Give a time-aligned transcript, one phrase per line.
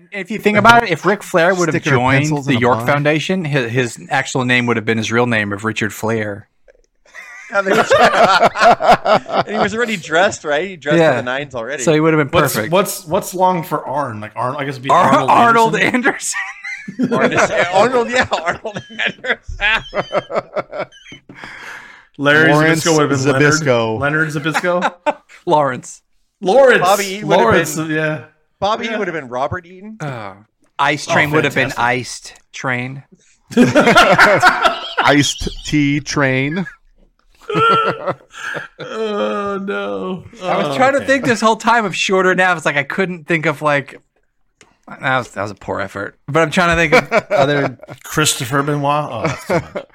[0.00, 2.56] And if you think about it, if Ric Flair would have Sticker joined pencils the
[2.56, 2.86] a York bun.
[2.86, 6.48] Foundation, his, his actual name would have been his real name of Richard Flair.
[7.52, 7.66] and
[9.48, 10.68] he was already dressed, right?
[10.70, 11.10] He dressed Yeah.
[11.10, 11.82] to the nines already.
[11.82, 12.72] So he would have been What's perfect.
[12.72, 14.20] what's what's long for Arn?
[14.20, 15.30] Like Arn, I guess it'd be Ar- Arnold.
[15.30, 16.38] Arnold Anderson.
[17.00, 17.10] Anderson.
[17.12, 19.82] Arnold, Arnold, yeah, Arnold Anderson.
[22.18, 23.98] Larry Lawrence Zbyszko would have been Zbyszko.
[23.98, 24.32] Leonard.
[24.34, 25.16] Leonard Zbyszko.
[25.46, 26.02] Lawrence.
[26.40, 26.82] Lawrence.
[26.82, 27.76] Bobby Eaton would have Lawrence.
[27.76, 28.24] been- Yeah.
[28.60, 28.98] Bobby Yeah.
[28.98, 29.96] would have been Robert Eaton.
[30.00, 30.36] Oh.
[30.78, 33.02] Ice Train would have been iced train.
[35.02, 36.66] Iced tea train.
[38.78, 40.24] Oh no.
[40.42, 42.64] I was Oh, trying to think this whole time of shorter naps.
[42.64, 44.00] Like I couldn't think of like
[44.88, 46.18] that was that was a poor effort.
[46.28, 47.78] But I'm trying to think of other.
[48.04, 49.08] Christopher Benoit.
[49.10, 49.86] Oh, that's too much.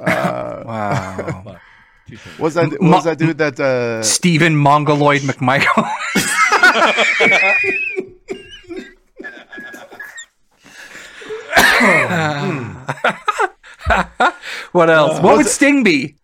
[0.00, 1.42] Wow.
[1.44, 2.70] What was that?
[2.80, 3.58] What was that dude that?
[3.60, 5.88] Uh, Stephen Mongoloid McMichael.
[14.72, 15.20] what else?
[15.20, 16.16] what would it- Sting be?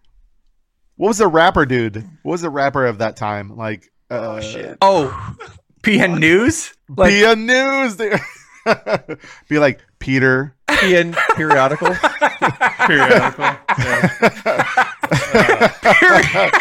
[0.97, 1.97] what was the rapper dude?
[2.23, 3.57] What was the rapper of that time?
[3.57, 4.79] Like, uh, Oh shit.
[4.81, 5.37] Oh,
[5.83, 6.73] PN News.
[6.89, 7.97] Like be a news.
[9.49, 10.55] be like Peter.
[10.85, 11.89] Ian periodical.
[12.87, 13.45] periodical.
[13.79, 14.93] Yeah.
[15.83, 16.61] periodical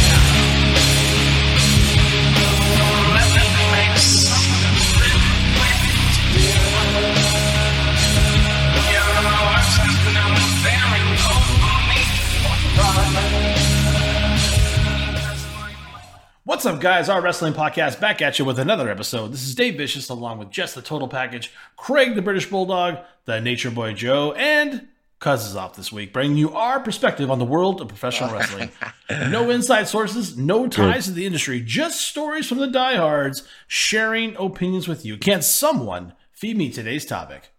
[16.61, 17.09] What's up, guys?
[17.09, 19.33] Our wrestling podcast back at you with another episode.
[19.33, 23.41] This is Dave Vicious, along with Jess the Total Package, Craig the British Bulldog, the
[23.41, 24.87] Nature Boy Joe, and
[25.17, 28.69] Cuz is off this week, bringing you our perspective on the world of professional wrestling.
[29.09, 34.87] no inside sources, no ties to the industry, just stories from the diehards, sharing opinions
[34.87, 35.17] with you.
[35.17, 37.53] Can someone feed me today's topic?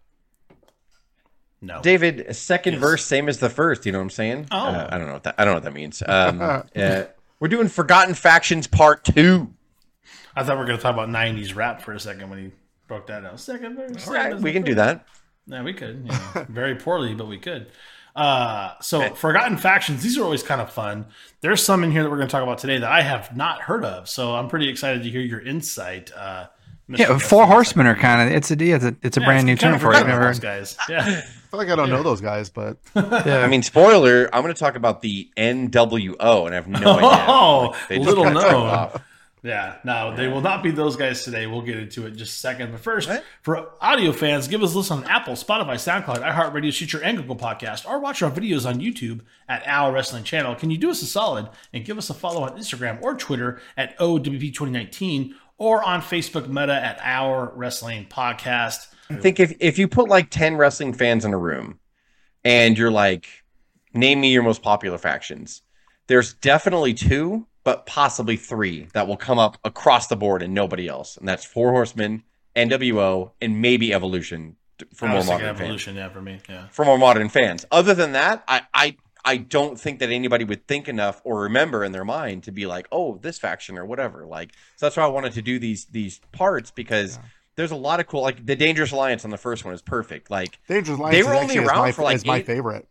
[1.61, 1.83] No.
[1.83, 3.85] David, second verse, same as the first.
[3.85, 4.47] You know what I'm saying?
[4.53, 4.59] Oh.
[4.59, 5.35] Uh, I don't know what that.
[5.39, 6.05] I don't know what that means.
[6.07, 6.41] Um,
[6.77, 7.05] uh,
[7.43, 9.53] we're doing Forgotten Factions Part Two.
[10.37, 12.51] I thought we were going to talk about 90s rap for a second when he
[12.87, 13.41] broke that out.
[13.41, 14.07] Second verse.
[14.07, 15.05] All right, we can do that.
[15.49, 16.07] Yeah, we could.
[16.07, 16.45] Yeah.
[16.49, 17.67] Very poorly, but we could.
[18.15, 21.07] Uh, so, Forgotten Factions, these are always kind of fun.
[21.41, 23.63] There's some in here that we're going to talk about today that I have not
[23.63, 24.09] heard of.
[24.09, 26.13] So, I'm pretty excited to hear your insight.
[26.17, 26.47] Uh,
[26.89, 26.99] Mr.
[26.99, 29.55] Yeah, Four Horsemen are kind of it's a it's a, it's a Yeah, brand new
[29.55, 30.07] it's kind term for it.
[30.07, 30.77] Never those guys.
[30.89, 31.23] Yeah.
[31.53, 34.31] I feel like I don't know those guys, but I mean, spoiler.
[34.35, 37.01] I'm going to talk about the NWO, and I have no idea.
[37.29, 38.53] Oh, They just little got turned
[38.95, 39.01] known.
[39.45, 41.49] Yeah, no, they will not be those guys today.
[41.49, 42.71] We'll get into it in just a second.
[42.71, 43.25] But first, What?
[43.43, 47.35] for audio fans, give us a listen on Apple, Spotify, SoundCloud, iHeartRadio, Stitcher, and Google
[47.37, 50.55] Podcast, or watch our videos on YouTube at Our Wrestling Channel.
[50.55, 53.61] Can you do us a solid and give us a follow on Instagram or Twitter
[53.77, 58.92] at OWP2019 or on Facebook Meta at Our Wrestling Podcast?
[59.11, 61.79] I think if if you put like ten wrestling fans in a room,
[62.45, 63.27] and you're like,
[63.95, 65.63] name me your most popular factions.
[66.07, 70.89] There's definitely two, but possibly three that will come up across the board and nobody
[70.89, 72.23] else, and that's Four Horsemen,
[72.57, 74.57] NWO, and maybe Evolution
[74.95, 75.65] for more was thinking modern fans.
[75.65, 76.69] Evolution, yeah, for me, yeah.
[76.69, 77.65] For more modern fans.
[77.71, 81.85] Other than that, I I I don't think that anybody would think enough or remember
[81.85, 84.27] in their mind to be like, oh, this faction or whatever.
[84.27, 87.19] Like, so that's why I wanted to do these these parts because.
[87.57, 90.31] There's a lot of cool, like the Dangerous Alliance on the first one is perfect.
[90.31, 92.89] Like Dangerous Alliance They were only around my, for, like, is my eight- favorite.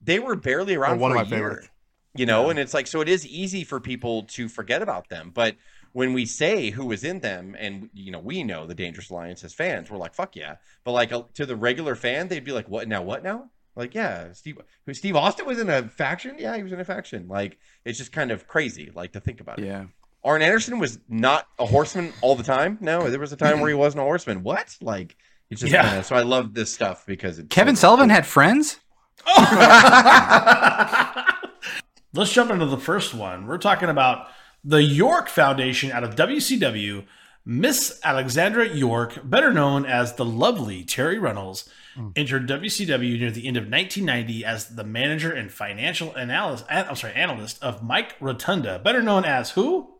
[0.00, 1.68] they were barely around one for of a my year, favorites.
[2.14, 5.32] you know, and it's like so it is easy for people to forget about them.
[5.34, 5.56] But
[5.92, 9.42] when we say who was in them, and you know, we know the Dangerous Alliance
[9.42, 10.56] as fans, we're like, fuck yeah.
[10.84, 13.02] But like to the regular fan, they'd be like, what now?
[13.02, 13.50] What now?
[13.74, 16.36] Like, yeah, Steve, who Steve Austin was in a faction.
[16.38, 17.28] Yeah, he was in a faction.
[17.28, 19.66] Like, it's just kind of crazy, like to think about it.
[19.66, 19.84] Yeah.
[20.26, 22.78] Arn Anderson was not a horseman all the time.
[22.80, 24.42] No, there was a time where he wasn't a horseman.
[24.42, 24.76] What?
[24.80, 25.16] Like,
[25.50, 25.82] it's just Yeah.
[25.82, 26.04] kind of.
[26.06, 28.80] So I love this stuff because it's Kevin so- Sullivan had friends.
[32.12, 33.46] Let's jump into the first one.
[33.46, 34.28] We're talking about
[34.64, 37.04] the York Foundation out of WCW.
[37.44, 42.08] Miss Alexandra York, better known as the lovely Terri Runnels, hmm.
[42.16, 46.64] entered WCW near the end of 1990 as the manager and financial analyst.
[46.68, 49.95] I'm sorry, analyst of Mike Rotunda, better known as who?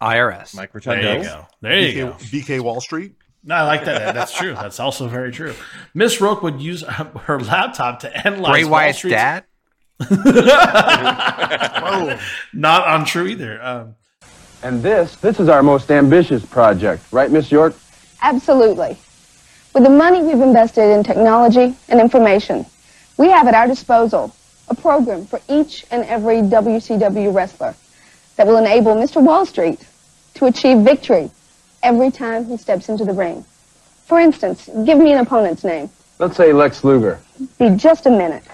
[0.00, 0.54] IRS.
[0.54, 1.46] Mike There you go.
[1.60, 2.12] There you BK, go.
[2.56, 3.14] BK Wall Street.
[3.46, 4.14] No, I like that.
[4.14, 4.54] That's true.
[4.54, 5.54] That's also very true.
[5.92, 9.44] Miss Roke would use her laptop to analyze Bray Wall Wyatt's Street's- dad.
[11.86, 12.18] Oh,
[12.52, 13.62] Not untrue either.
[13.62, 13.94] Um,
[14.62, 17.74] And this, this is our most ambitious project, right, Miss York?
[18.22, 18.96] Absolutely.
[19.74, 22.64] With the money we've invested in technology and information,
[23.18, 24.34] we have at our disposal
[24.68, 27.74] a program for each and every WCW wrestler
[28.36, 29.22] that will enable Mr.
[29.22, 29.80] Wall Street
[30.34, 31.30] to achieve victory
[31.82, 33.44] every time he steps into the ring.
[34.06, 35.88] For instance, give me an opponent's name.
[36.18, 37.20] Let's say Lex Luger.
[37.58, 38.44] Be just a minute.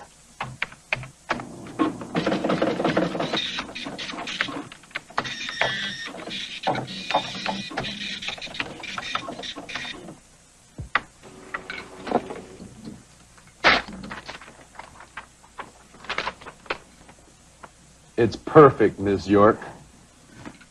[18.21, 19.59] It's perfect, Miss York.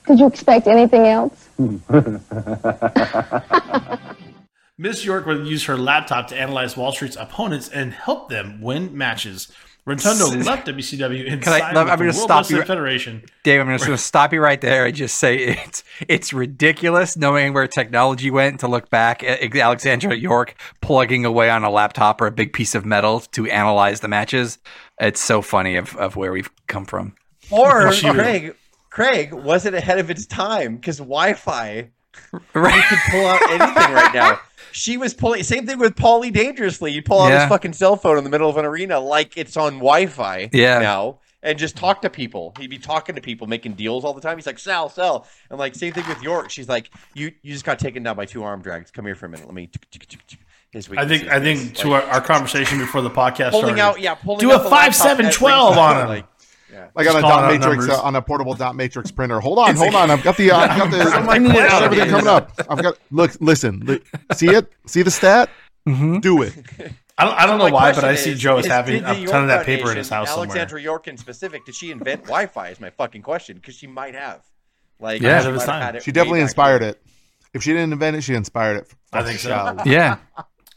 [0.05, 1.49] Did you expect anything else?
[4.77, 8.95] Miss York would use her laptop to analyze Wall Street's opponents and help them win
[8.95, 9.51] matches.
[9.83, 13.23] Rotunda left WCW and Can I, I'm with the gonna World stop Wrestling you- Federation.
[13.43, 17.17] Dave, I'm just going to stop you right there and just say it's it's ridiculous
[17.17, 22.21] knowing where technology went to look back at Alexandra York plugging away on a laptop
[22.21, 24.59] or a big piece of metal to analyze the matches.
[24.99, 27.15] It's so funny of, of where we've come from.
[27.51, 28.55] Or Craig,
[28.89, 31.89] Craig was it ahead of its time because Wi-Fi
[32.53, 32.83] Right.
[32.89, 34.39] could pull out anything right now.
[34.71, 35.41] She was pulling.
[35.43, 36.91] Same thing with Paulie Dangerously.
[36.91, 37.41] You pull out Yeah.
[37.41, 40.79] his fucking cell phone in the middle of an arena like it's on Wi-Fi Yeah.
[40.79, 42.53] now, and just talk to people.
[42.59, 44.37] He'd be talking to people, making deals all the time.
[44.37, 46.51] He's like, "Sell, sell," and like same thing with York.
[46.51, 48.91] She's like, "You, you just got taken down by two arm drags.
[48.91, 49.45] Come here for a minute.
[49.47, 49.69] Let me."
[50.71, 51.27] His I think.
[51.29, 54.51] I think to our, our conversation before the podcast pulling started, out, yeah, pulling Do
[54.51, 56.23] out a the laptop five, seven, at 12 on him.
[56.71, 59.39] Like, Like on a dot matrix uh, on a portable dot matrix printer.
[59.39, 60.11] Hold on, hold on.
[60.11, 62.51] I've got the uh, I've got the I've got question everything coming up.
[62.69, 64.01] I've got look, listen, li-
[64.35, 65.49] see it, see the stat.
[65.87, 66.21] Mhm.
[66.21, 66.53] Do it.
[67.17, 69.03] I don't, I don't know why, but question I see is- Joe is is having
[69.03, 70.81] a York ton of that paper in his Foundation, house Alexandra somewhere.
[70.83, 72.69] York in specific, did she invent Wi-Fi?
[72.69, 74.41] Is my fucking question because she might have.
[74.99, 75.29] Like, Yeah.
[75.29, 76.01] she Ahead of its might have time.
[76.01, 76.89] She definitely inspired then.
[76.91, 77.01] it.
[77.53, 78.93] If she didn't invent it, she inspired it.
[79.11, 79.75] I think so.
[79.85, 80.17] Yeah.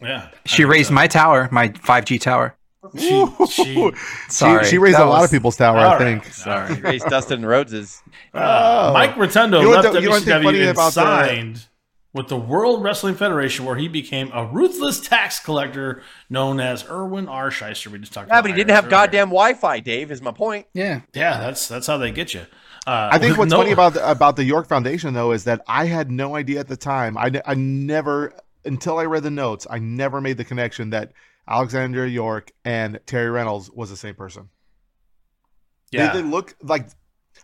[0.00, 2.56] Yeah, She raised my tower, my 5G tower.
[2.98, 3.90] She, she,
[4.28, 4.64] Sorry.
[4.64, 5.98] She, she raised That a lot of people's tower, All I right.
[5.98, 6.24] think.
[6.32, 8.02] Sorry, raised Dustin Rhodes's.
[8.34, 8.92] uh, Oh.
[8.92, 11.26] Mike Rotunda You know what left the- you know think WCW funny and about the-
[11.26, 11.66] signed
[12.14, 17.26] with the World Wrestling Federation, where he became a ruthless tax collector known as Irwin
[17.28, 17.50] R.
[17.50, 17.86] Schyster.
[17.86, 18.28] We just talked.
[18.28, 18.90] Yeah, about but he didn't have earlier.
[18.90, 19.80] goddamn Wi-Fi.
[19.80, 20.66] Dave is my point.
[20.74, 21.00] Yeah.
[21.14, 22.40] Yeah, that's that's how they get you.
[22.86, 25.62] Uh, I think what's no- funny about the, about the York Foundation though is that
[25.68, 27.16] I had no idea at the time.
[27.16, 28.34] I, I never
[28.64, 29.66] until I read the notes.
[29.70, 31.12] I never made the connection that
[31.48, 34.48] Alexandra York and Terri Runnels was the same person.
[35.90, 36.88] yeah, They, they look like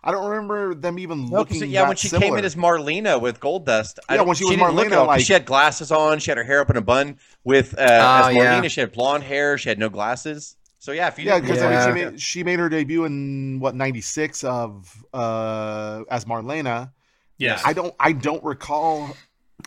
[0.05, 1.71] I don't remember them even No, 'cause, looking.
[1.71, 2.31] yeah, when she similar.
[2.31, 4.93] came in as Marlena with Gold Dust, I Yeah, don't, when she she was Marlena,
[4.93, 7.19] at like- she had glasses on, she had her hair up in a bun.
[7.43, 8.61] With uh, Oh, as yeah.
[8.61, 10.57] Marlena, she had blonde hair, she had no glasses.
[10.79, 13.05] So yeah, if you Yeah, because look I mean, she made she made her debut
[13.05, 16.93] in what '96 of uh as Marlena.
[17.39, 17.63] yes.
[17.65, 19.17] I don't I don't recall,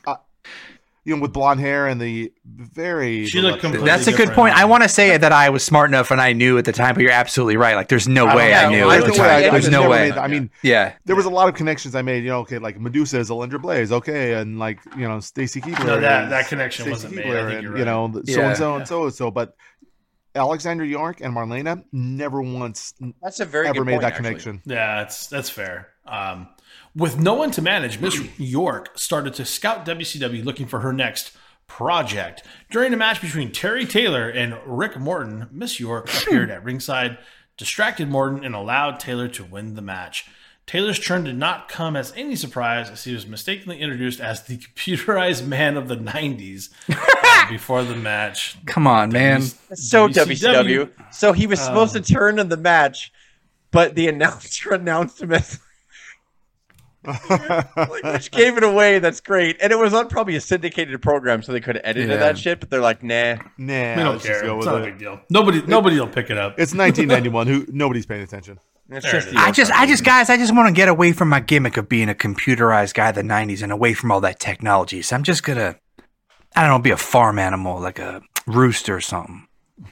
[0.07, 0.15] uh,
[1.03, 3.25] you know, with blonde hair and the very.
[3.25, 3.87] She looked completely.
[3.87, 4.55] That's a good point.
[4.55, 6.93] I want to say that I was smart enough and I knew at the time,
[6.93, 7.75] but you're absolutely right.
[7.75, 8.57] Like, there's no I way know.
[8.57, 9.29] I knew I at the time.
[9.29, 10.09] I There's just no way.
[10.11, 10.93] made- I mean, Yeah.
[11.05, 12.23] there was a lot of connections I made.
[12.23, 15.85] You know, okay, like Medusa is Alundra Blayze, okay, and like you know Stacy Keibler.
[15.87, 17.25] No, that- is that connection Stacey wasn't made.
[17.25, 19.55] I Keibler think and, you're You know, so and so and so and so, but
[20.35, 24.27] Alexander York and Marlena never once That's a very ever good made point, that actually.
[24.29, 24.61] connection.
[24.65, 25.87] Yeah, that's that's fair.
[26.05, 26.47] Um,
[26.95, 31.35] with no one to manage, Miss York started to scout WCW looking for her next
[31.67, 32.43] project.
[32.69, 37.17] During a match between Terry Taylor and Rick Morton, Miss York appeared at ringside,
[37.57, 40.25] distracted Morton, and allowed Taylor to win the match.
[40.67, 44.57] Taylor's turn did not come as any surprise as he was mistakenly introduced as the
[44.57, 48.57] computerized man of the 90s uh, before the match.
[48.65, 49.41] Come on, man.
[49.41, 50.85] So WCW.
[50.87, 51.13] WCW.
[51.13, 53.11] So he was supposed Um, to turn in the match,
[53.71, 55.59] but the announcer announced him as
[57.03, 58.99] like, which gave it away.
[58.99, 62.09] That's great, and it was on probably a syndicated program, so they could have edited
[62.11, 62.17] Yeah.
[62.17, 62.59] that shit.
[62.59, 63.35] But they're like, nah.
[63.35, 64.41] Nah, We don't let's just care.
[64.43, 65.19] go It's with not a big deal.
[65.29, 66.53] Nobody, nobody will pick it up.
[66.59, 67.47] It's 1991.
[67.47, 68.59] Who nobody's paying attention.
[68.91, 69.35] Just it the is.
[69.37, 71.87] I just, I just, guys, I just want to get away from my gimmick of
[71.87, 75.01] being a computerized guy of the '90s and away from all that technology.
[75.01, 75.77] So I'm just gonna,
[76.55, 79.47] I don't know, be a farm animal like a rooster or something.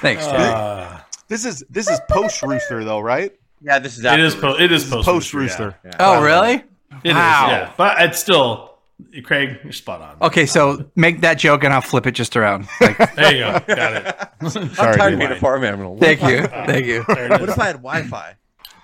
[0.00, 0.40] Thanks, Dave.
[0.40, 0.98] Uh,
[1.28, 3.32] This is this is post Rooster though, right?
[3.62, 4.54] Yeah, this is it is after is.
[4.54, 5.64] Po- it is post Post Rooster.
[5.64, 5.80] Rooster.
[5.84, 5.90] Yeah.
[6.00, 6.54] oh, really?
[7.02, 7.46] It is, Wow.
[7.50, 7.72] yeah.
[7.76, 8.78] But it's still,
[9.24, 10.16] Craig, you're spot on.
[10.28, 12.68] Okay, so make that joke and I'll flip it just around.
[12.80, 13.60] Like, There you go.
[13.74, 14.28] Got it.
[14.40, 15.28] I'm Sorry, tired of dude.
[15.28, 15.96] being a farm animal.
[15.98, 17.04] thank you, thank you.
[17.08, 17.54] There it What is.
[17.54, 18.36] if I had Wi-Fi?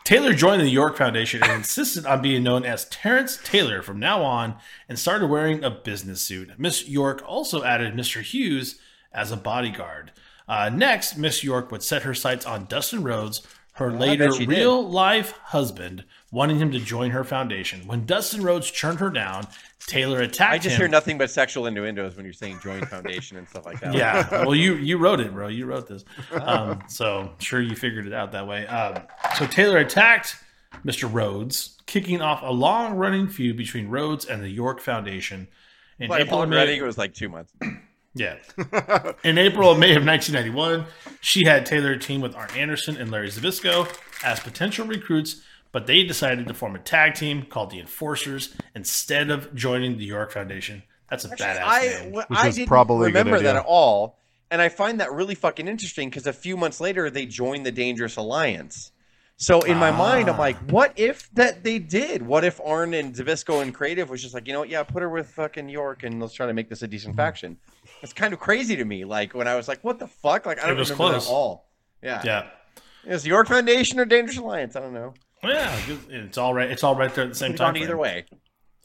[0.04, 4.22] Taylor joined the York Foundation and insisted on being known as Terrence Taylor from now
[4.24, 4.56] on
[4.88, 6.50] and started wearing a business suit.
[6.58, 8.20] Miss York also added Mr.
[8.22, 8.80] Hughes
[9.12, 10.10] as a bodyguard.
[10.50, 13.40] Uh, next, Miss York would set her sights on Dustin Rhodes,
[13.74, 14.58] her I later bet she did.
[14.58, 17.86] real life husband wanting him to join her foundation.
[17.86, 19.46] When Dustin Rhodes turned her down,
[19.86, 20.80] Taylor attacked I just him.
[20.80, 23.94] hear nothing but sexual innuendos when you're saying join foundation and stuff like that.
[23.94, 25.46] Yeah, well, you you wrote it, bro.
[25.46, 28.66] You wrote this, um, so sure you figured it out that way.
[28.66, 29.02] Um,
[29.38, 30.36] so Taylor attacked
[30.84, 31.08] Mr.
[31.12, 35.46] Rhodes, kicking off a long-running feud between Rhodes and the York Foundation.
[36.00, 37.52] In By April, upon May- writing, it was like two months.
[38.14, 38.36] Yeah.
[39.24, 40.84] In April and May of 1991,
[41.20, 43.88] she had Taylor team with Arn Anderson and Larry Zbyszko
[44.24, 49.30] as potential recruits, but they decided to form a tag team called the Enforcers instead
[49.30, 50.82] of joining the York Foundation.
[51.08, 51.98] That's a badass I, name.
[52.12, 54.18] w- Which I is didn't probably a good remember that at all,
[54.50, 57.72] and I find that really fucking interesting because a few months later they joined the
[57.72, 58.90] Dangerous Alliance.
[59.36, 60.38] So in my mind, I'm Ah.
[60.38, 62.20] like, what if that they did?
[62.20, 64.68] What if Arn and Zbyszko and Creative was just like, you know what?
[64.68, 67.20] Yeah, put her with fucking York, and let's try to make this a decent Mm-hmm.
[67.20, 67.56] faction.
[68.02, 69.04] It's kind of crazy to me.
[69.04, 70.46] Like when I was like, what the fuck?
[70.46, 71.24] Like I don't was remember close.
[71.26, 71.68] that at all.
[72.02, 72.46] Yeah, yeah.
[73.04, 74.76] Is the York Foundation or Dangerous Alliance?
[74.76, 75.14] I don't know.
[75.42, 75.78] Yeah,
[76.10, 76.70] it's all right.
[76.70, 77.76] It's all right there at the same time.
[77.76, 78.26] either way.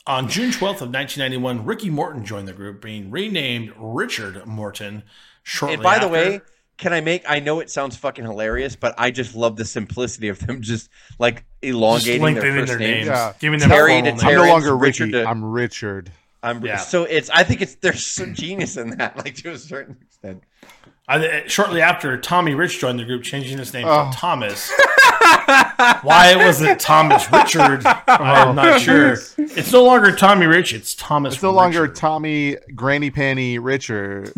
[0.08, 5.04] On June 12th of 1991, Ricky Morton joined the group, being renamed Richard Morton.
[5.44, 6.42] Shortly And by the way,
[6.78, 7.24] can I make?
[7.28, 10.90] I know it sounds fucking hilarious, but I just love the simplicity of them just
[11.20, 12.96] like just elongating their first their names.
[12.98, 13.34] names, Yeah.
[13.40, 14.24] giving them Terry to names.
[14.24, 15.24] I'm no Terrence, longer Richard Ricky.
[15.24, 16.12] to- I'm Richard.
[16.46, 16.78] I'm Yeah.
[16.78, 17.30] so it's.
[17.32, 20.44] I think it's there's some genius in that, like to a certain extent.
[21.08, 24.10] I, eh, shortly after, Tommy Rich joined the group, changing his name Oh.
[24.12, 24.72] to Thomas.
[26.02, 27.86] Why it wasn't Thomas Richard?
[28.08, 28.78] I'm not oh.
[28.80, 29.12] sure.
[29.38, 30.74] It's no longer Tommy Rich.
[30.74, 31.36] It's Thomas.
[31.36, 34.32] It's no longer Tommy Granny Panny Richard.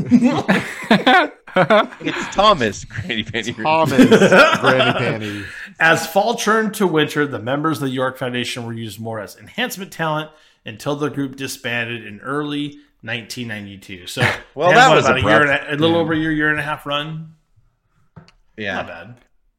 [2.00, 3.54] It's Thomas Granny Penny.
[3.54, 5.46] Thomas Granny Panny.
[5.80, 9.38] As fall turned to winter, the members of the York Foundation were used more as
[9.38, 10.32] enhancement talent
[10.68, 14.08] until the group disbanded in early 1992.
[14.08, 14.22] So,
[14.56, 16.50] Well, they that was about a year, and a, a little over a year, year
[16.52, 17.34] and a half run.
[18.58, 18.94] Yeah, Not Yeah.
[19.06, 19.18] bad.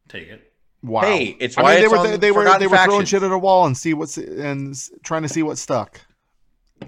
[0.09, 0.53] Take it.
[0.83, 1.03] Wow.
[1.03, 3.09] Hey, it's I why mean, they were on they, they were they were throwing Factions.
[3.09, 6.00] shit at a wall and see what's and trying to see what stuck.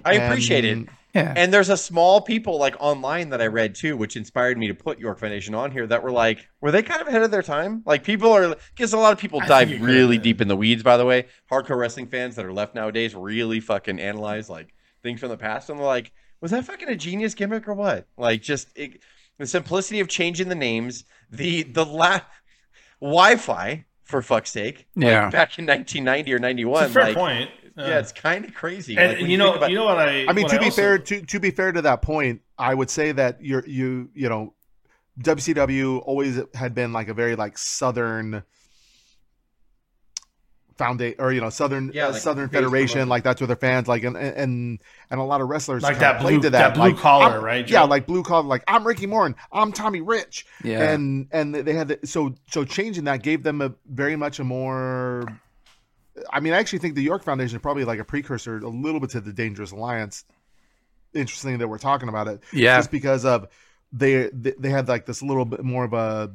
[0.05, 0.87] I appreciate it.
[1.13, 1.33] And- Yeah.
[1.35, 4.73] And there's a small people like online that I read too, which inspired me to
[4.73, 5.85] put York Foundation on here.
[5.87, 7.83] That were like, were they kind of ahead of their time?
[7.85, 10.39] Like people are, because a lot of people I dive think it could really deep
[10.41, 10.83] in the weeds.
[10.83, 15.19] By the way, hardcore wrestling fans that are left nowadays really fucking analyze like things
[15.19, 18.07] from the past, and they're like, was that fucking a genius gimmick or what?
[18.17, 19.01] Like just it,
[19.37, 22.21] the simplicity of changing the names, the the la-
[23.01, 24.87] Wi-Fi for fuck's sake.
[24.95, 25.29] like, Yeah.
[25.29, 26.89] back in 1990 or 91.
[26.89, 27.49] Fair like, point.
[27.87, 28.97] Yeah, it's kind of crazy.
[28.97, 30.25] and, Like, when you know, about- you know what I?
[30.27, 32.73] I mean, what to be also- fair, to to be fair to that point, I
[32.73, 34.53] would say that you're you you know,
[35.21, 38.43] WCW always had been like a very like southern
[40.77, 43.87] foundation or you know southern Yeah, uh, like southern federation like that's what their fans
[43.87, 46.73] like and and and a lot of wrestlers Like that played blue- to that, that
[46.73, 50.01] blue like, collar, I'm- right, yeah like blue collar like i'm ricky morton i'm tommy
[50.01, 50.91] rich Yeah.
[50.91, 54.43] and and they had the, so so changing that gave them a very much a
[54.43, 55.25] more
[56.31, 58.99] i mean i actually think the york foundation is probably like a precursor a little
[58.99, 60.25] bit to the dangerous alliance
[61.13, 62.77] interesting that we're talking about it Yeah.
[62.77, 63.47] just because of
[63.93, 66.31] they they, they had like this little bit more of a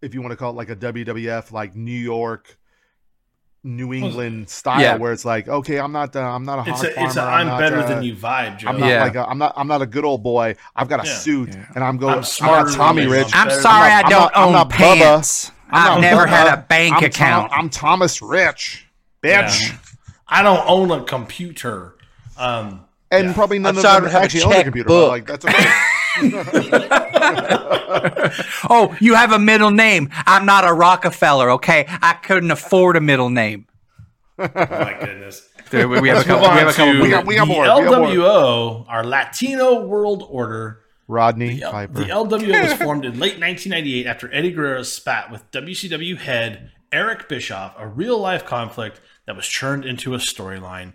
[0.00, 2.56] if you want to call it like a wwf like new york
[3.64, 4.96] new england style Yeah.
[4.96, 7.20] where it's like okay i'm not uh, i'm not a It's hog a, it's a
[7.20, 8.68] farmer, I'm better uh, than you vibe, Joe.
[8.68, 9.02] I'm not Yeah.
[9.04, 10.56] like a, I'm not I'm not a good old boy.
[10.74, 11.14] I've got a Yeah.
[11.14, 11.66] suit Yeah.
[11.76, 12.18] and I'm going.
[12.18, 13.06] I'm I'm, not Tommy.
[13.06, 13.28] Rich.
[13.32, 14.76] I'm I'm better sorry than- I I'm don't not- I'm own not Bubba.
[14.98, 15.50] pants.
[15.50, 17.50] I'm I've never had a bank I'm account.
[17.50, 18.86] Tom, I'm Thomas Rich,
[19.22, 19.70] bitch.
[19.70, 19.76] Yeah.
[20.28, 21.94] I don't own a computer.
[22.38, 23.32] Um, And Yeah.
[23.34, 24.88] probably none I'm of them don't have a actually own a computer.
[24.88, 25.10] But checkbook.
[25.10, 25.68] like that's okay.
[28.70, 30.08] oh, you have a middle name.
[30.26, 31.86] I'm not a Rockefeller, okay?
[31.88, 33.66] I couldn't afford a middle name.
[34.38, 35.48] oh my goodness.
[35.70, 36.50] Dude, we, we have a couple.
[36.50, 37.00] We have a couple.
[37.00, 37.68] We got- we got the more, we
[38.16, 38.26] more.
[38.26, 40.80] LWO, our Latino World Order.
[41.12, 41.92] Rodney The, Piper.
[41.92, 47.28] the LWO was formed in late 1998 after Eddie Guerrero's spat with WCW head Eric
[47.28, 50.92] Bischoff, a real life conflict that was churned into a storyline.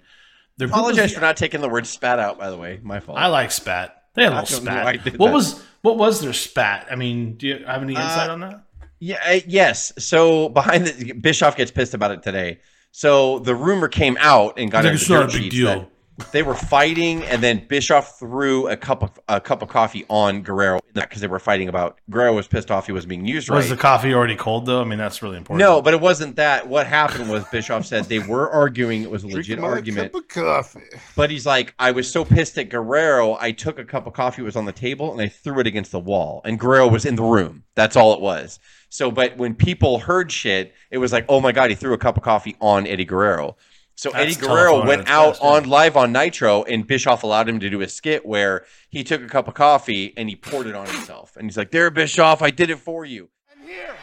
[0.57, 2.37] The apologize the- for not taking the word spat out.
[2.39, 3.17] By the way, my fault.
[3.17, 3.93] I like spat.
[4.15, 5.19] They had a little don't know why I spat.
[5.19, 5.33] What that.
[5.33, 6.87] was what was their spat?
[6.91, 8.63] I mean, do you have any insight on that?
[8.99, 9.93] Yeah, uh, yes.
[9.99, 12.59] So behind the Bischoff gets pissed about it today.
[12.91, 15.43] So the rumor came out and got Like, into it's the not dirt a big
[15.43, 15.79] sheets deal.
[15.81, 15.89] that
[16.31, 20.41] They were fighting, and then Bischoff threw a cup of a cup of coffee on
[20.41, 21.99] Guerrero because they were fighting about.
[22.09, 23.75] Guerrero was pissed off he was being used Was right.
[23.75, 24.81] the coffee already cold though?
[24.81, 25.59] I mean, that's really important.
[25.59, 26.67] no, but it wasn't that.
[26.67, 29.03] What happened was Bischoff said they were arguing.
[29.03, 30.13] It was a Drinking legit argument.
[30.13, 30.81] cup of coffee.
[31.15, 34.41] But he's like, I was so pissed at Guerrero, I took a cup of coffee
[34.41, 36.41] that was on the table and I threw it against the wall.
[36.45, 37.63] And Guerrero was in the room.
[37.75, 38.59] That's all it was.
[38.89, 41.97] So, but when people heard shit, it was like, oh my God, he threw a
[41.97, 43.57] cup of coffee on Eddie Guerrero.
[43.97, 47.23] So That's Eddie Guerrero telephone went at out best, on live on Nitro, and Bischoff
[47.23, 50.35] allowed him to do a skit where he took a cup of coffee and he
[50.35, 51.35] poured it on himself.
[51.35, 53.29] And he's like, There, Bischoff, I did it for you.
[53.51, 53.95] And here,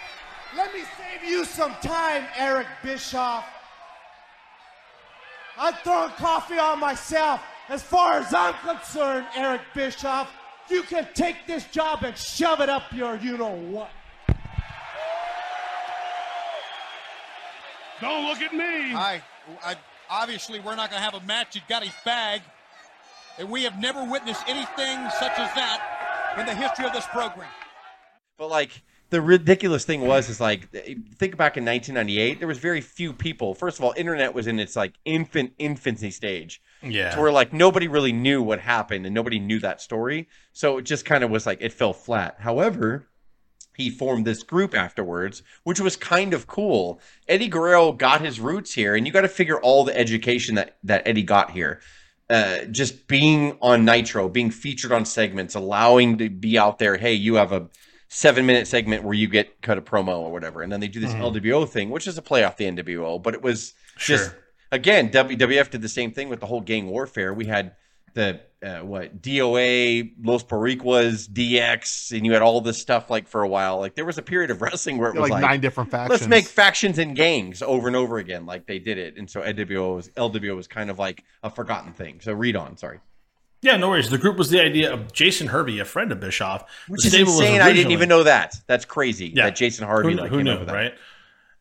[0.57, 3.47] let me save you some time, Eric Bischoff.
[5.57, 7.41] I'm throwing coffee on myself.
[7.69, 10.29] As far as I'm concerned, Eric Bischoff,
[10.69, 13.91] you can take this job and shove it up your you know what.
[18.01, 18.93] Don't look at me.
[18.93, 19.23] I,
[19.65, 19.77] I
[20.11, 21.55] obviously we're not going to have a match.
[21.55, 22.43] He's got his bag,
[23.39, 27.49] and we have never witnessed anything such as that in the history of this program.
[28.39, 32.81] But like the ridiculous thing was is like think back in 1998 there was very
[32.81, 37.11] few people first of all internet was in its like infant infancy stage Yeah.
[37.15, 40.83] to where like nobody really knew what happened and nobody knew that story so it
[40.83, 43.07] just kind of was like it fell flat however
[43.76, 48.75] he formed this group afterwards which was kind of cool eddie guerrero got his roots
[48.75, 51.81] here and you got to figure all the education that that eddie got here
[52.31, 57.12] uh, just being on nitro being featured on segments allowing to be out there hey
[57.12, 57.69] you have a
[58.09, 60.62] seven minute segment where you get cut a promo or whatever.
[60.62, 61.21] And then they do this Mhm.
[61.33, 64.31] LWO thing, which is a play off the NWO, but it was just,
[64.71, 67.35] again, WWF did the same thing with the whole gang warfare.
[67.35, 67.73] We had
[68.14, 73.42] the, uh, what, DOA, Los Boricuas, DX, and you had all this stuff like for
[73.42, 73.78] a while.
[73.78, 76.21] Like there was a period of wrestling where it was like like, nine different factions.
[76.21, 78.47] Let's make factions and gangs over and over again.
[78.47, 79.16] Like they did it.
[79.18, 82.21] And so NWO was, LWO was kind of like a forgotten thing.
[82.21, 83.00] So read on, sorry.
[83.61, 84.11] Yeah, no worries.
[84.11, 86.71] The group was the idea of Jason Hervey, a friend of Bischoff.
[86.87, 87.62] Which The is stable was insane.
[87.62, 88.56] I didn't even know that.
[88.66, 89.28] That's crazy.
[89.28, 89.44] Yeah.
[89.47, 90.75] That Jason Hervey Who, like, who came knew, up with that.
[90.75, 90.94] right?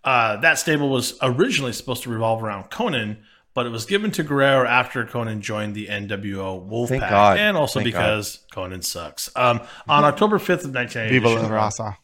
[0.03, 3.19] Uh, that stable was originally supposed to revolve around Konnan,
[3.53, 7.37] but it was given to Guerrero after Konnan joined the NWO Wolfpack, Thank God.
[7.37, 9.29] and also Thank because Konnan sucks.
[9.35, 11.97] Um, on October fifth of nineteen eighty, Viva la raza.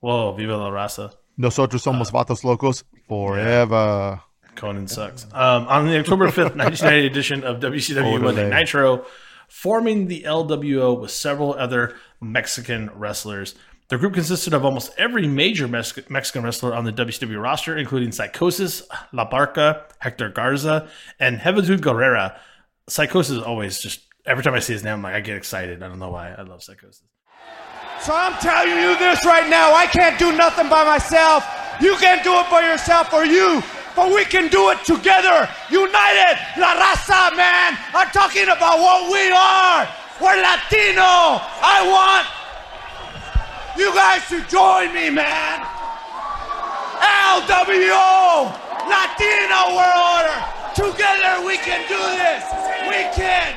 [0.00, 1.12] Whoa, Viva la raza!
[1.36, 4.20] Nosotros somos vatos locos forever.
[4.54, 5.24] Konnan sucks.
[5.32, 8.50] Um, on the October 5th, 1990 edition of WCW Monday Orderly.
[8.50, 9.04] Nitro,
[9.48, 13.54] forming the LWO with several other Mexican wrestlers.
[13.94, 18.10] The group consisted of almost every major Mex- Mexican wrestler on the WCW roster, including
[18.10, 18.82] Psychosis,
[19.12, 20.88] La Parka, Hector Garza,
[21.20, 22.36] and Juventud Guerrera.
[22.88, 25.80] Psychosis is always just, every time I see his name, I'm like, I get excited.
[25.80, 26.34] I don't know why.
[26.36, 27.04] I love Psychosis.
[28.00, 29.72] So I'm telling you this right now.
[29.72, 31.46] I can't do nothing by myself.
[31.80, 33.62] You can't do it by yourself or you.
[33.94, 35.48] But we can do it together.
[35.70, 36.34] United.
[36.58, 37.78] La raza, man.
[37.94, 39.86] I'm talking about what we are.
[40.18, 41.38] We're Latino.
[41.62, 42.43] I want
[43.76, 45.66] you guys to join me, man.
[47.00, 48.64] LWO.
[48.88, 50.38] Latino World Order.
[50.74, 52.44] Together we can do this.
[52.88, 53.54] We can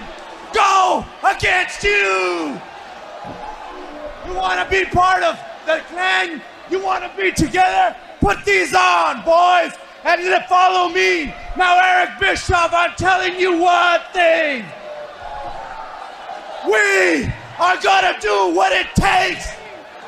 [0.53, 2.59] go against you.
[4.27, 6.41] You want to be part of the clan?
[6.69, 7.95] You want to be together?
[8.19, 11.33] Put these on, boys, and follow me.
[11.55, 14.65] Now, Eric Bischoff, I'm telling you one thing.
[16.65, 19.56] We are going to do what it takes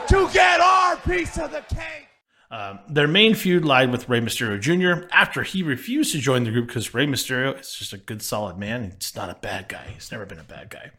[0.09, 2.07] to get our piece of the cake.
[2.51, 5.07] Um, their main feud lied with Rey Mysterio Jr.
[5.11, 8.57] after he refused to join the group because Rey Mysterio is just a good, solid
[8.57, 8.95] man.
[8.97, 9.91] He's not a bad guy.
[9.93, 10.89] He's never been a bad guy.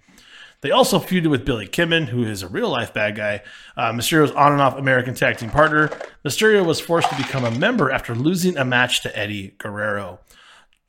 [0.61, 3.42] They also feuded with Billy Kidman, who is a real life bad guy,
[3.77, 5.88] uh, Mysterio's on and off American tag team partner.
[6.25, 10.20] Mysterio was forced to become a member after losing a match to Eddie Guerrero.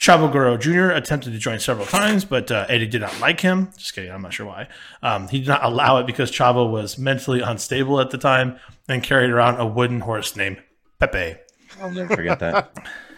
[0.02, 0.90] Chavo Guerrero Jr.
[0.90, 3.70] attempted to join several times, but uh, Eddie did not like him.
[3.78, 4.68] Just kidding, I'm not sure why.
[5.04, 9.04] Um, he did not allow it because Chavo was mentally unstable at the time and
[9.04, 10.60] carried around a wooden horse named
[10.98, 11.36] Pepe.
[11.80, 12.76] I'll never forget that.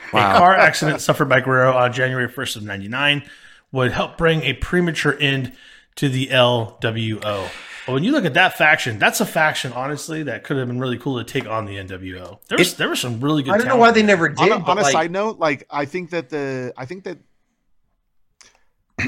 [0.09, 3.23] A car accident suffered by Guerrero on January 1st of 99
[3.71, 5.53] would help bring a premature end
[5.95, 7.49] to the LWO.
[7.85, 10.79] But when you look at that faction, that's a faction, honestly, that could have been
[10.79, 12.39] really cool to take on the NWO.
[12.47, 14.07] There was, there was some really good I don't know talent why they there.
[14.07, 14.51] never On did.
[14.51, 17.17] a, on a like, side note, like I think that the I think that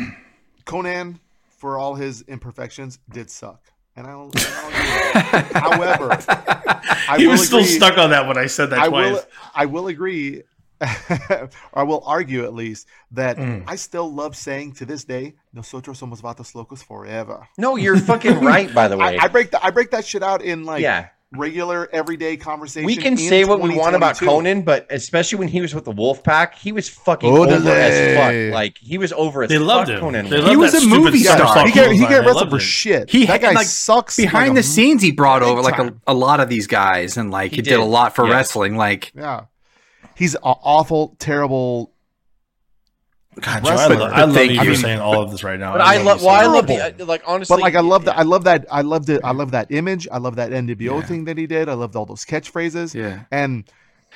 [0.65, 1.19] Konnan,
[1.57, 3.61] for all his imperfections, did suck,
[3.95, 4.33] and I don't.
[4.35, 6.17] I don't However,
[7.07, 9.13] I he will was still agree- stuck on that when I said that I twice.
[9.13, 9.23] will.
[9.53, 10.43] I will agree.
[11.29, 13.63] or I will argue at least that Mm.
[13.67, 18.39] I still love saying to this day, "Nosotros somos vatos locos forever." no, you're fucking
[18.53, 18.73] right.
[18.73, 21.07] By the way, I, I break the, I break that shit out in like Yeah.
[21.33, 22.85] regular everyday conversation.
[22.85, 25.91] we can say what we want about Konnan, but especially when he was with the
[25.91, 27.57] Wolfpack, he was fucking Orderly.
[27.57, 28.53] over as fuck.
[28.53, 29.67] Like he was over as They fuck.
[29.67, 29.99] loved him.
[30.01, 31.53] Konnan They loved He was a movie Star star.
[31.55, 32.09] Fox He get he design.
[32.09, 32.59] get They wrestled for him.
[32.61, 33.09] shit.
[33.09, 35.79] He that guy like, sucks Behind like the a- scenes, he brought big over like
[35.79, 37.79] a, a lot of these guys, and like he, He did.
[37.79, 38.31] a lot for yes.
[38.33, 38.77] wrestling.
[38.77, 39.41] Like Yeah,
[40.15, 41.91] he's an awful, terrible.
[43.39, 43.95] God, Joe, I wrestler.
[43.97, 45.73] love, I love Thank you for saying all of this right now.
[45.73, 46.19] But I love love.
[46.21, 46.97] you Well, I love it.
[46.97, 47.53] the like honestly.
[47.53, 48.17] But like, I love that.
[48.17, 48.65] I love that.
[48.71, 49.21] I loved it.
[49.25, 50.07] I love that image.
[50.09, 51.67] I love that NWO thing that he did.
[51.67, 52.93] I loved all those catchphrases.
[52.93, 53.23] Yeah.
[53.31, 53.69] and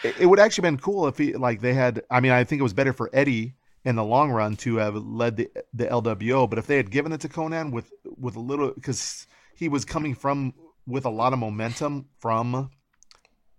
[0.04, 2.02] it, it would actually been cool if he like they had.
[2.10, 4.96] I mean, I think it was better for Eddie in the long run to have
[4.96, 6.50] led the the LWO.
[6.50, 9.84] But if they had given it to Konnan with with a little, because he was
[9.84, 10.54] coming from
[10.88, 12.70] with a lot of momentum from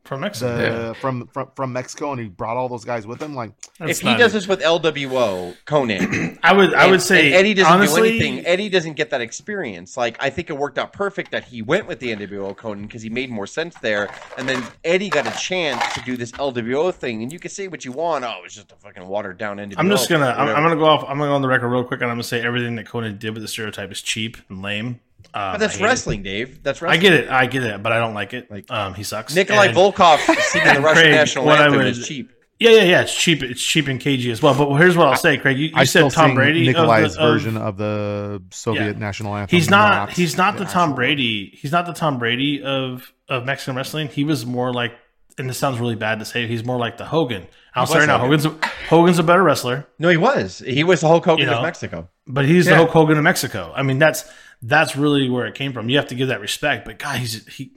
[0.05, 0.89] from Mexico.
[0.89, 3.35] the from, from from Mexico, and he brought all those guys with him.
[3.35, 4.39] Like, That's if he does it.
[4.39, 8.47] this with LWO, Konnan, I would I and- would say Eddie doesn't honestly, do anything.
[8.47, 9.97] Eddie doesn't get that experience.
[9.97, 13.03] Like I think it worked out perfect that he went with the NWO Konnan because
[13.03, 14.09] he made more sense there.
[14.39, 17.69] And then Eddie got a chance to do this LWO thing, and you can say
[17.69, 18.25] what you want.
[18.25, 19.75] Oh, it's just a fucking watered down NWO.
[19.77, 20.49] I'm just gonna I'm.
[20.49, 22.25] I'm gonna go off I'm gonna go on the record real quick and I'm gonna
[22.25, 25.01] say everything that Konnan did with the stereotype is cheap and lame.
[25.35, 25.87] Um, But that's I hate it.
[25.89, 26.63] wrestling, Dave.
[26.63, 26.99] That's wrestling.
[26.99, 28.51] I get it, I get it, but I don't like it.
[28.51, 29.35] Like- um, he sucks.
[29.35, 32.33] Nikolai And- Volkov singing the Russian Craig, national what I anthem would- is cheap.
[32.59, 33.01] Yeah, yeah, yeah.
[33.01, 33.43] It's cheap.
[33.43, 34.53] It's cheap and cagey as well.
[34.55, 35.57] But here's what I'll say, Craig.
[35.57, 36.69] You, you I said still Tom sing Brady.
[36.69, 38.99] of the- Nikolai's of- version of the Soviet Yeah.
[38.99, 39.57] national anthem.
[39.57, 40.11] He's not.
[40.13, 41.59] He's not the Tom actual- Brady.
[41.59, 44.09] He's not the Tom Brady of of Mexican wrestling.
[44.09, 44.93] He was more like,
[45.39, 46.47] and this sounds really bad to say.
[46.49, 47.47] He's more like the Hogan.
[47.75, 48.55] I'm was sorry, now Hogan's a,
[48.91, 50.59] Hogan's a better wrestler, No, he was.
[50.59, 51.59] He was the Hulk Hogan You know?
[51.59, 52.09] of Mexico.
[52.27, 52.73] but he's Yeah.
[52.73, 53.73] the Hulk Hogan of Mexico.
[53.75, 54.25] I mean, that's
[54.63, 55.89] that's really where it came from.
[55.89, 56.85] You have to give that respect.
[56.85, 57.73] But God, he's he.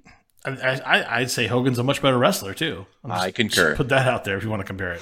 [0.45, 0.51] I,
[0.85, 2.85] I, I'd say Hogan's a much better wrestler too.
[3.03, 3.75] I'm I concur.
[3.75, 5.01] Put that out there if you want to compare it.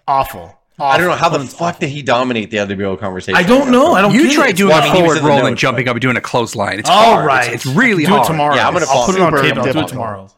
[0.08, 0.56] Awful.
[0.78, 3.36] I don't know how the Hogan's fuck did he dominate the other LWO conversation.
[3.36, 3.94] I don't know.
[3.94, 4.12] I don't.
[4.14, 5.94] You try doing Well, a I mean, he was forward roll and jumping but- up
[5.96, 6.78] and doing a clothesline.
[6.80, 7.26] It's All hard.
[7.26, 8.24] right, It's, it's really do hard.
[8.24, 8.54] it tomorrow.
[8.56, 9.42] Yeah, I'm gonna I'll put it on tape.
[9.44, 9.88] I'll do it difficult.
[9.88, 10.28] tomorrow.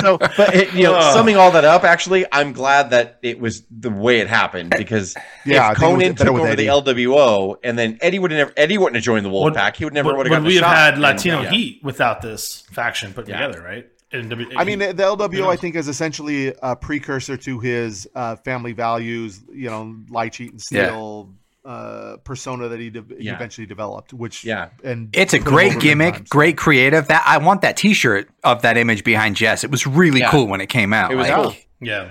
[0.00, 3.62] So, but it, you know, summing all that up, actually, I'm glad that it was
[3.70, 6.64] the way it happened because Yeah, if think it was Konnan took over Eddie.
[6.66, 9.76] the LWO and then Eddie would never Eddie wouldn't have joined the Would- Wolfpack.
[9.76, 11.50] He would never would, would have got we the have had Latino yeah.
[11.50, 13.46] Heat without this faction put Yeah.
[13.46, 13.86] together, right?
[14.12, 15.46] In W- I mean, the LWO, knows?
[15.46, 20.50] I think, is essentially a precursor to his uh, family values, you know, lie, cheat,
[20.50, 21.32] and steal
[21.64, 23.34] uh, persona that he, de- he Yeah.
[23.34, 24.12] eventually developed.
[24.14, 24.68] Which, Yeah.
[24.82, 27.08] and It's a great gimmick, great creative.
[27.08, 29.62] That I want that T-shirt of that image behind Jess.
[29.64, 30.30] It was really Yeah.
[30.30, 31.12] cool when it came out.
[31.12, 31.54] It was Like, cool.
[31.80, 32.08] yeah,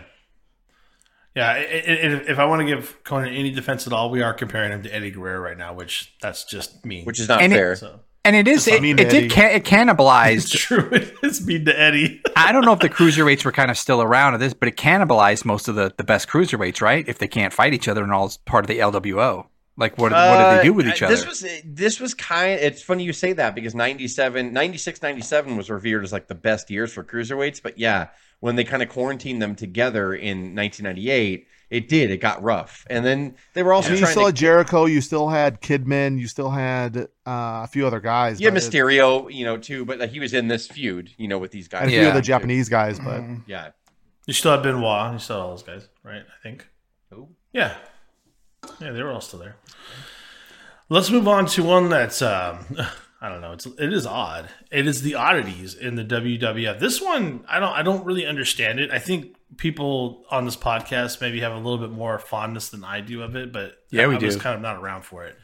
[1.36, 1.50] yeah.
[1.52, 4.34] i- i- i- if I want to give Konnan any defense at all, we are
[4.34, 7.04] comparing him to Eddie Guerrero right now, which that's just me.
[7.04, 7.76] which is not And it- fair.
[7.76, 8.02] so
[8.36, 8.68] And it is.
[8.68, 9.22] It, mean it Eddie.
[9.28, 9.32] did.
[9.32, 10.52] Ca- it it's cannibalized.
[10.58, 10.90] true.
[11.24, 12.22] It's mean to Eddie.
[12.36, 14.78] I don't know if the cruiserweights were kind of still around at this, but it
[14.78, 17.08] cannibalized most of the, the best cruiserweights, right?
[17.08, 20.12] If they can't fight each other and all as part of the LWO, like what,
[20.12, 21.16] what did they do with Uh, each other?
[21.16, 22.60] This was this was kind.
[22.60, 26.70] It's funny you say that because 97, 96, 97 was revered as like the best
[26.70, 27.64] years for cruiserweights.
[27.64, 28.10] But yeah,
[28.42, 32.10] when they kind of quarantined them together in 1998, it did.
[32.12, 34.28] It got rough, and then they were I also mean, you trying still to.
[34.28, 38.40] had Jericho, you still had Kidman, you still had uh, a few other guys.
[38.42, 41.28] you had it- Mysterio, you know, too, but like, he was in this feud, you
[41.28, 41.82] know, with these guys.
[41.84, 42.10] and a few Yeah.
[42.10, 43.70] other Japanese guys, but Yeah.
[44.26, 45.14] You still have Benoit.
[45.14, 46.22] You still have all those guys, right?
[46.22, 46.68] I think.
[47.12, 47.30] Who?
[47.54, 47.76] Yeah,
[48.80, 49.56] yeah, they were all still there.
[50.90, 52.66] Let's move on to one that's um,
[53.22, 53.52] I don't know.
[53.52, 54.50] It's it is odd.
[54.72, 56.80] It is the oddities in the WWF.
[56.80, 58.92] This one I don't I don't really understand it.
[58.92, 63.02] I think people on this podcast maybe have a little bit more fondness than I
[63.02, 64.42] do of it, but Yeah, we I was do.
[64.42, 65.38] kind of not around for it.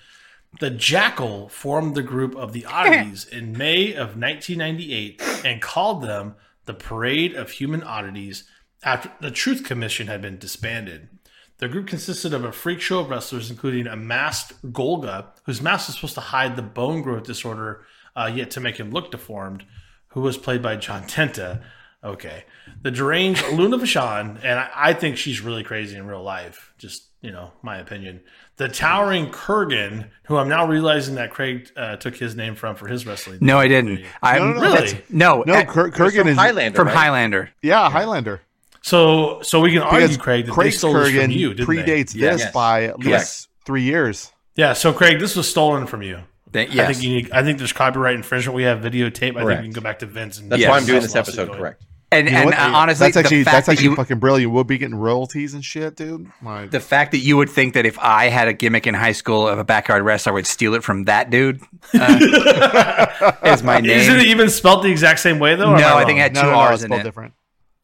[0.61, 6.35] The Jackal formed the group of the oddities in May of 1998 and called them
[6.65, 8.45] the Parade of Human Oddities
[8.83, 11.09] after the Truth Commission had been disbanded.
[11.57, 15.87] The group consisted of a freak show of wrestlers, including a masked Golga, whose mask
[15.87, 19.65] was supposed to hide the bone growth disorder, uh, yet to make him look deformed,
[20.09, 21.61] who was played by John Tenta.
[22.03, 22.43] Okay.
[22.81, 27.05] The deranged Luna Vachon, and I, I think she's really crazy in real life, just,
[27.21, 28.21] you know, my opinion.
[28.57, 32.87] The towering Kurrgan, who I'm now realizing that Craig uh, took his name from for
[32.87, 33.39] his wrestling.
[33.41, 34.05] no, I didn't.
[34.21, 35.43] I No, no, no, really no.
[35.45, 36.75] no, Kur- It was Kurgan from is Highlander.
[36.75, 36.95] from right?
[36.97, 37.49] Highlander.
[37.61, 38.41] yeah, Highlander.
[38.85, 41.75] So, so we can argue, Craig, that they Craig's stole this from Kurgan you, didn't
[41.75, 41.81] they?
[41.81, 42.51] predates this Yes.
[42.51, 43.05] by at Correct.
[43.07, 44.31] least three years.
[44.55, 46.19] Yeah, so Craig, this was stolen from you.
[46.51, 48.55] They- I think you need, I think there's copyright infringement.
[48.55, 49.31] We have videotape.
[49.31, 49.63] I think Correct.
[49.63, 50.69] you can go back to Vince and That's Yes.
[50.69, 51.59] why I'm doing this episode going.
[51.59, 51.83] correct.
[52.11, 54.53] and You know and uh, honestly, that's actually the fact that's that you, fucking brilliant.
[54.53, 56.27] We'll be getting royalties and shit, dude.
[56.43, 59.13] Like, the fact that you would think that if I had a gimmick in high
[59.13, 61.59] school of a backyard wrestler, I would steal it from that dude.
[61.91, 63.89] Uh, is my name?
[63.89, 65.75] Isn't it even spelled the exact same way though?
[65.75, 66.05] no, I wrong?
[66.05, 67.03] think it had two no, no, R's it's in spelled it.
[67.03, 67.33] different.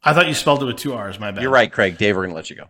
[0.03, 1.19] I thought you spelled it with two R's.
[1.19, 1.41] My bad.
[1.41, 1.97] You're right, Craig.
[1.97, 2.65] Dave, we're gonna let you go.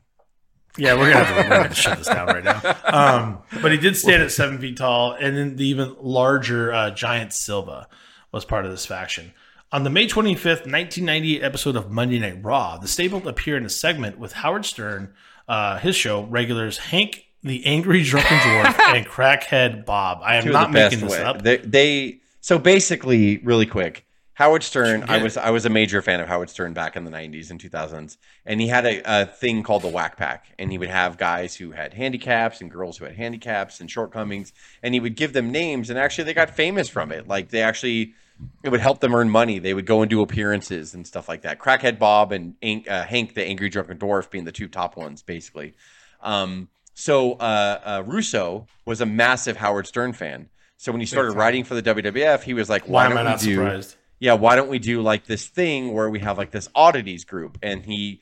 [0.78, 2.62] Yeah, we're gonna have to, we're gonna have to shut this down right now.
[2.86, 6.92] Um, but he did stand at seven feet tall, and then the even larger uh,
[6.92, 7.88] Giant Silva
[8.32, 9.34] was part of this faction.
[9.74, 13.70] On the May 25th, 1998 episode of Monday Night Raw, the stable appeared in a
[13.70, 15.14] segment with Howard Stern,
[15.48, 20.20] uh, his show, regulars Hank the Angry Drunken Dwarf and Crackhead Bob.
[20.24, 21.24] I am Two not of the best making this way.
[21.24, 21.42] up.
[21.42, 24.06] They, they so basically really quick.
[24.42, 27.12] Howard Stern, I was I was a major fan of Howard Stern back in the
[27.12, 30.80] '90s and 2000s, and he had a, a thing called the Whack Pack, and he
[30.80, 34.52] would have guys who had handicaps and girls who had handicaps and shortcomings,
[34.82, 37.28] and he would give them names, and actually they got famous from it.
[37.28, 38.16] Like they actually,
[38.64, 39.60] it would help them earn money.
[39.60, 41.60] They would go and do appearances and stuff like that.
[41.60, 45.22] Crackhead Bob and Hank, uh, Hank the Angry Drunken Dwarf being the two top ones,
[45.22, 45.76] basically.
[46.20, 50.50] Um, so uh, uh, Russo was a massive Howard Stern fan.
[50.78, 53.22] So when he started writing for the WWF, he was like, Why "Why am I
[53.22, 53.98] not do?" surprised?
[54.22, 57.58] Yeah, why don't we do like this thing where we have like this oddities group?
[57.64, 58.22] And he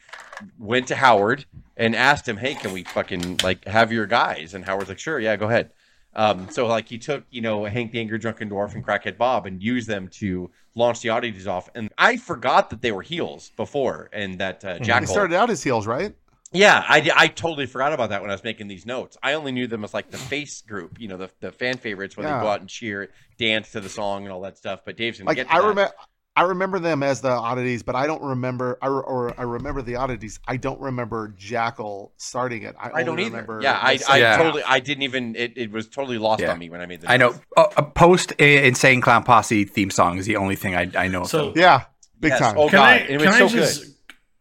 [0.57, 4.53] went to Howard and asked him, hey, can we fucking like have your guys?
[4.53, 5.71] And Howard's like, sure, yeah, go ahead.
[6.15, 9.45] Um, so like he took, you know, Hank the Angry Drunken Dwarf and Crackhead Bob
[9.45, 11.69] and used them to launch the oddities off.
[11.75, 15.61] And I forgot that they were heels before and that uh, They started out as
[15.61, 16.15] heels, right?
[16.51, 19.17] Yeah, I, I totally forgot about that when I was making these notes.
[19.21, 22.17] I only knew them as like the face group, you know, the, the fan favorites
[22.17, 22.37] when Yeah.
[22.37, 24.79] they go out and cheer, dance to the song and all that stuff.
[24.83, 25.91] But Dave's gonna Like get to I remember,
[26.35, 28.77] I remember them as the oddities, but I don't remember.
[28.81, 30.39] I re- or I remember the oddities.
[30.47, 32.75] I don't remember Jackal starting it.
[32.79, 33.31] I, I don't only either.
[33.31, 34.37] remember Yeah, I, I Yeah.
[34.37, 35.35] totally, I didn't even.
[35.35, 36.51] It, it was totally lost Yeah.
[36.53, 37.11] on me when I made the.
[37.11, 37.29] I know.
[37.31, 37.41] notes.
[37.57, 41.25] Uh, a post Insane Clown Posse theme song is the only thing I, I know.
[41.25, 41.61] So- of them.
[41.61, 41.83] Yeah,
[42.19, 42.39] big Yes.
[42.39, 42.57] time.
[42.57, 43.93] Oh Can god, I, it was can so I just good.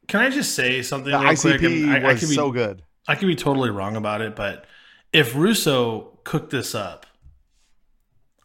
[0.08, 1.60] Can I just say something the real quick?
[1.60, 2.82] ICP I, I was could be, so good.
[3.06, 4.64] I could be totally wrong about it, but
[5.12, 7.06] if Russo cooked this up,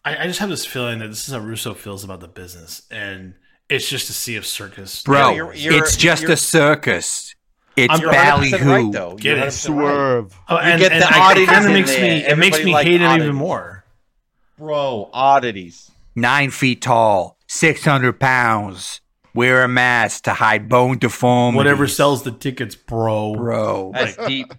[0.06, 2.84] I, I just have this feeling that this is how Russo feels about the business,
[2.92, 3.36] and
[3.70, 5.04] it's just a sea of circus.
[5.04, 7.34] Bro, Yeah, you're- you're- it's just you're- a circus.
[7.76, 8.70] It's ballyhoo.
[8.70, 9.16] right, though.
[9.16, 9.42] Get You're it.
[9.48, 9.52] 100% right.
[9.54, 10.40] Swerve.
[10.48, 12.02] Oh, and, get and the I- it oddities kind in makes there.
[12.02, 13.24] me it makes me liked hate him oddities.
[13.26, 13.84] even more.
[14.60, 15.10] bro.
[15.12, 15.90] Oddities.
[16.16, 19.02] Nine feet tall, 600 pounds.
[19.34, 21.58] Wear a mask to hide bone deformities.
[21.58, 23.34] Whatever sells the tickets, bro.
[23.34, 23.92] Bro.
[23.96, 24.54] That's deep.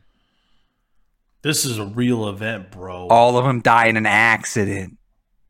[1.42, 3.06] This is a real event, bro.
[3.08, 4.96] All of them die in an accident.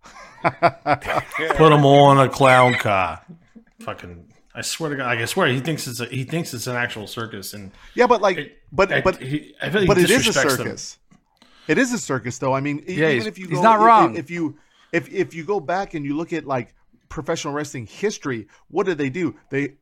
[0.43, 3.23] Put them all in a clown car.
[3.81, 6.77] Fucking, I swear to God, I swear he thinks it's a, he thinks it's an
[6.77, 10.11] actual circus, and Yeah, but like, It- but I, but he, I like but it
[10.11, 10.67] is a disrespects them.
[10.67, 10.99] circus.
[11.69, 12.53] It is a circus, though.
[12.55, 14.17] I mean, Yeah, even if you he's go, not if- wrong.
[14.17, 14.59] If you
[14.93, 16.75] if if you go back and you look at like
[17.15, 19.35] professional wrestling history, what did they do?
[19.51, 19.75] They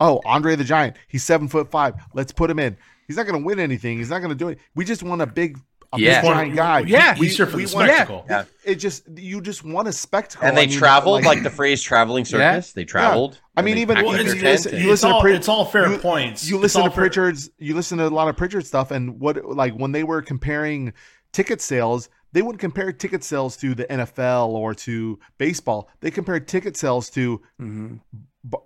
[0.00, 1.94] oh Andre the Giant, he's seven foot five.
[2.12, 2.76] Let's put him in.
[3.06, 3.98] He's not going to win anything.
[3.98, 4.58] He's not going to do it.
[4.74, 5.58] We just want a big,
[5.92, 6.22] a Yeah.
[6.22, 6.78] big giant guy.
[6.80, 8.24] Yeah, we, he's here for the want- spectacle.
[8.28, 8.44] Yeah.
[8.64, 10.48] It just you just want a spectacle.
[10.48, 13.38] And they I mean, traveled like, the phrase "traveling circus." They traveled.
[13.56, 15.64] I mean, even- packed well, their it's- it's- you listen it's to all, it's all
[15.64, 16.48] fair you- points.
[16.48, 17.50] You listen all to fair- Prichard's.
[17.58, 20.92] You listen to a lot of Pritchard stuff, and what like when they were comparing
[21.32, 25.88] ticket sales, they wouldn't compare ticket sales to the NFL or to baseball.
[26.00, 28.00] They compared ticket sales to Mhm.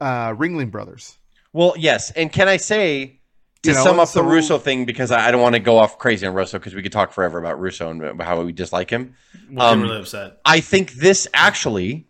[0.00, 1.18] uh, Ringling Brothers.
[1.52, 3.20] Well, yes, and can I say
[3.62, 5.60] to You know, sum up so- the Russo thing because I, I don't want to
[5.60, 8.52] go off crazy on Russo because we could talk forever about Russo and how we
[8.52, 9.14] dislike him.
[9.50, 10.38] We'll get Um, really upset.
[10.44, 12.06] I think this actually,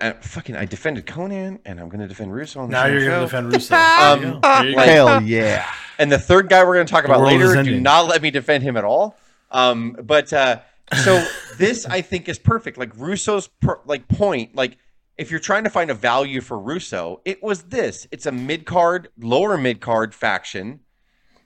[0.00, 3.04] uh, fucking, I defended Konnan and I'm going to defend Russo on the Now you're
[3.04, 3.74] going to defend Russo.
[3.76, 4.40] Um, There you go.
[4.42, 4.76] There you go.
[4.76, 5.66] like- Hell yeah!
[5.98, 8.30] And the third guy we're going to talk The about later, do not let me
[8.30, 9.16] defend him at all.
[9.50, 10.60] Um, but uh,
[11.02, 11.24] so
[11.58, 12.78] this I think is perfect.
[12.78, 14.78] Like Russo's per, like point, like
[15.18, 18.06] if you're trying to find a value for Russo, it was this.
[18.10, 20.80] It's a mid card, lower mid card faction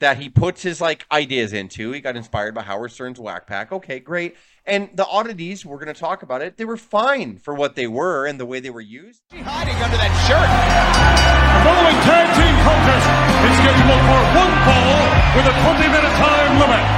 [0.01, 1.93] that he puts his like ideas into.
[1.93, 3.73] He got inspired by Howard Stern's Whack Pack.
[3.73, 4.37] Okay, great.
[4.67, 6.57] And the oddities, we're going to talk about it.
[6.57, 9.23] They were fine for what they were and the way they were used.
[9.33, 10.45] Hiding under that shirt.
[10.45, 13.09] The following tag team contest
[13.45, 15.01] is scheduled for one fall
[15.37, 16.94] with a 20-minute time limit.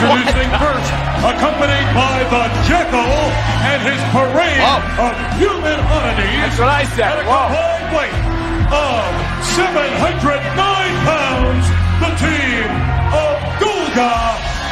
[0.00, 0.90] Introducing first,
[1.28, 3.12] accompanied by the Jackal
[3.68, 4.64] and his parade
[4.96, 6.40] of human oddities.
[6.40, 7.12] That's what I said.
[7.12, 7.52] At a Whoa.
[7.52, 8.16] combined weight
[8.72, 9.04] of
[9.44, 10.56] 709
[11.04, 11.64] pounds,
[12.00, 12.64] the team
[13.12, 14.12] of Golga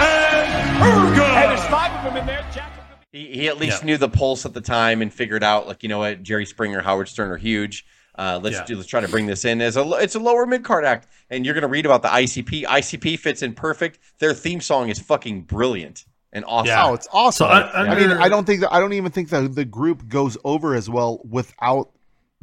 [0.00, 0.48] and
[0.80, 1.24] Urga.
[1.34, 2.44] Hey, there's five of them in there.
[2.54, 2.72] Jack.
[3.12, 3.86] He, he at least Yeah.
[3.86, 6.80] knew the pulse at the time and figured out like you know what Jerry Springer,
[6.80, 7.84] Howard Stern are huge.
[8.18, 8.64] Uh, let's Yeah.
[8.64, 11.06] do let's try to bring this in as a it's a lower mid card act,
[11.30, 12.64] and you're gonna read about the ICP.
[12.66, 14.00] ICP fits in perfect.
[14.18, 16.66] Their theme song is fucking brilliant and awesome.
[16.66, 16.86] Yeah.
[16.86, 17.46] Oh, it's awesome.
[17.46, 20.08] So, uh, I mean, I don't think that I don't even think that the group
[20.08, 21.90] goes over as well without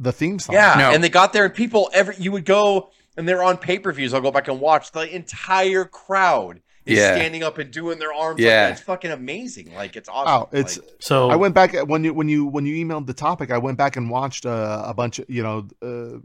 [0.00, 0.54] the theme song.
[0.54, 0.90] Yeah, No.
[0.92, 3.92] and they got there, and people every you would go, and they're on pay per
[3.92, 4.14] views.
[4.14, 7.14] I'll go back and watch the entire crowd is Yeah.
[7.16, 8.40] standing up and doing their arms.
[8.40, 8.46] Yeah.
[8.46, 8.72] like, that.
[8.72, 9.74] it's fucking amazing.
[9.74, 10.48] Like it's awesome.
[10.48, 13.14] Oh, it's Like, So I went back when you when you when you emailed the
[13.14, 13.50] topic.
[13.50, 16.18] I went back and watched uh, a bunch of you know uh,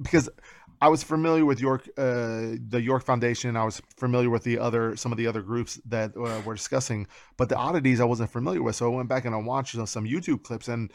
[0.00, 0.28] because
[0.80, 3.56] I was familiar with York uh, the York Foundation.
[3.56, 7.06] I was familiar with the other some of the other groups that uh, we're discussing,
[7.38, 8.76] but the oddities I wasn't familiar with.
[8.76, 10.92] So I went back and I watched uh, some YouTube clips, and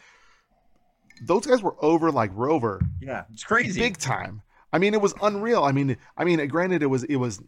[1.24, 3.80] those guys were over like Rover, yeah, it's crazy.
[3.80, 4.44] big time.
[4.74, 5.64] I mean, it was unreal.
[5.64, 7.42] I mean, I mean, granted, it was it was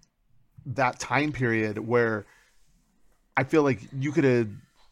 [0.67, 2.26] that time period where
[3.36, 4.47] I feel like you could have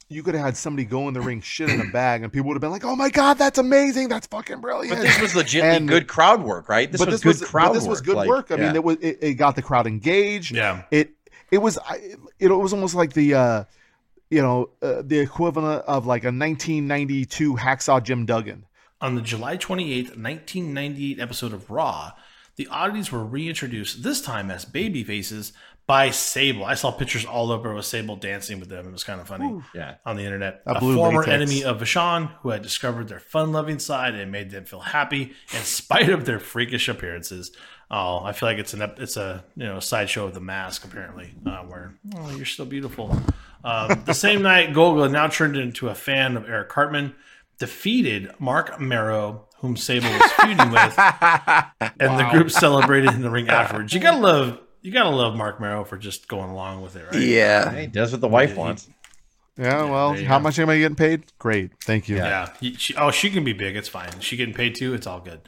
[0.10, 2.47] you could have had somebody go in the ring, shit in a bag, and people
[2.49, 4.10] would have been like, "Oh my god, that's amazing!
[4.10, 6.91] That's fucking brilliant!" But this was legitimately And- good crowd work, right?
[6.91, 8.51] This but was this good was crowd but this was good like, work.
[8.51, 8.65] I yeah.
[8.67, 10.53] mean, it was it, it got the crowd engaged.
[10.55, 11.12] yeah, It
[11.51, 13.63] it was I- it, was almost like the uh,
[14.29, 18.65] you know uh, the equivalent of like a 1992 hacksaw Jim Duggan.
[18.99, 22.12] on the July 28th, 1998 episode of Raw,
[22.65, 25.54] the oddities were reintroduced, this time as baby faces,
[25.88, 26.63] by Sable.
[26.63, 28.88] I saw pictures all over with Sable dancing with them.
[28.88, 29.95] It was kind of funny Yeah.
[30.06, 30.63] on the internet.
[30.65, 31.34] That a former latex.
[31.34, 35.60] enemy of Vachon who had discovered their fun-loving side and made them feel happy in
[35.63, 37.52] spite of their freakish appearances.
[37.89, 41.34] Oh, I feel like it's an it's a you know sideshow of the mask apparently,
[41.45, 43.19] uh, where oh you're still beautiful.
[43.65, 47.15] Um, the same night, Golga now turned into a fan of Eric Cartman,
[47.60, 53.47] defeated Marc Mero, whom Sable was feuding with, and the group celebrated in the ring
[53.50, 53.93] afterwards.
[53.93, 57.21] You gotta love you gotta love Marc Mero for just going along with it, right?
[57.21, 57.71] Yeah.
[57.80, 58.89] He does what the wife wants.
[59.58, 60.43] Yeah, well, how go.
[60.43, 61.24] much am I getting paid?
[61.38, 62.15] Great, thank you.
[62.17, 62.50] Yeah.
[62.60, 63.76] He- she- oh, she can be big.
[63.76, 64.19] It's fine.
[64.19, 64.93] She getting paid too.
[64.93, 65.41] It's all good.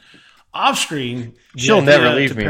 [0.54, 2.44] Off screen, She'll idea never leave to me.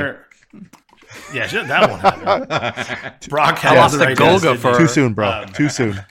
[1.33, 3.13] yeah, that won't happen.
[3.29, 5.29] Brock had I lost the the right Golga for- Too soon, bro.
[5.29, 6.01] Um, Too soon.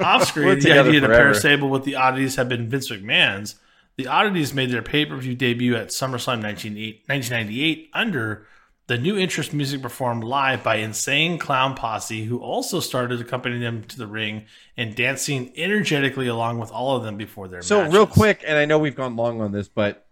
[0.00, 2.88] Off screen, We're the together idea to pair Sable with the Oddities had been Vince
[2.90, 3.56] McMahon's.
[3.98, 8.46] The Oddities made their pay per view debut at SummerSlam 1998 1998 under
[8.86, 13.82] the new interest music performed live by Insane Clown Posse, who also started accompanying them
[13.82, 17.66] to the ring and dancing energetically along with all of them before their match.
[17.66, 17.94] So matches.
[17.94, 20.06] real quick, and I know we've gone long on this, but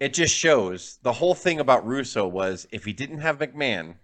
[0.00, 3.94] it just shows the whole thing about Russo was if he didn't have McMahon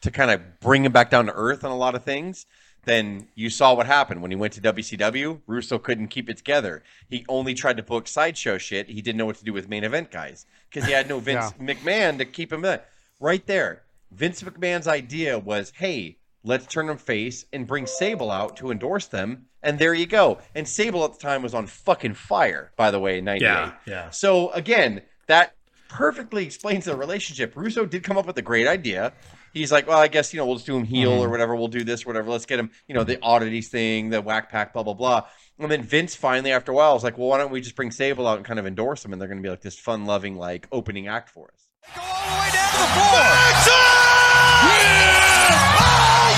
[0.00, 2.46] to kind of bring him back down to earth on a lot of things,
[2.86, 5.40] then you saw what happened when he went to WCW.
[5.46, 6.84] Russo couldn't keep it together.
[7.10, 8.88] He only tried to book sideshow shit.
[8.88, 11.52] He didn't know what to do with main event guys because he had no Vince
[11.60, 12.78] McMahon to keep him in.
[13.18, 18.56] Right there, Vince McMahon's idea was, hey, let's turn them face and bring Sable out
[18.58, 19.46] to endorse them.
[19.64, 20.38] And there you go.
[20.54, 23.44] And Sable at the time was on fucking fire, by the way, in 98.
[23.44, 24.10] Yeah, yeah.
[24.10, 25.56] So again, that
[25.88, 27.56] perfectly explains the relationship.
[27.56, 29.12] Russo did come up with a great idea.
[29.56, 31.22] He's like, well, I guess you know we'll just do him heel Mm-hmm.
[31.22, 31.56] or whatever.
[31.56, 32.30] We'll do this, or whatever.
[32.30, 35.26] Let's get him, you know, the oddities thing, the whack pack, blah blah blah.
[35.58, 37.90] And then Vince finally, after a while, was like, well, why don't we just bring
[37.90, 40.36] Sable out and kind of endorse him, and they're going to be like this fun-loving
[40.36, 41.68] like opening act for us.
[41.94, 44.26] Go all the way down to the floor.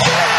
[0.04, 0.37] The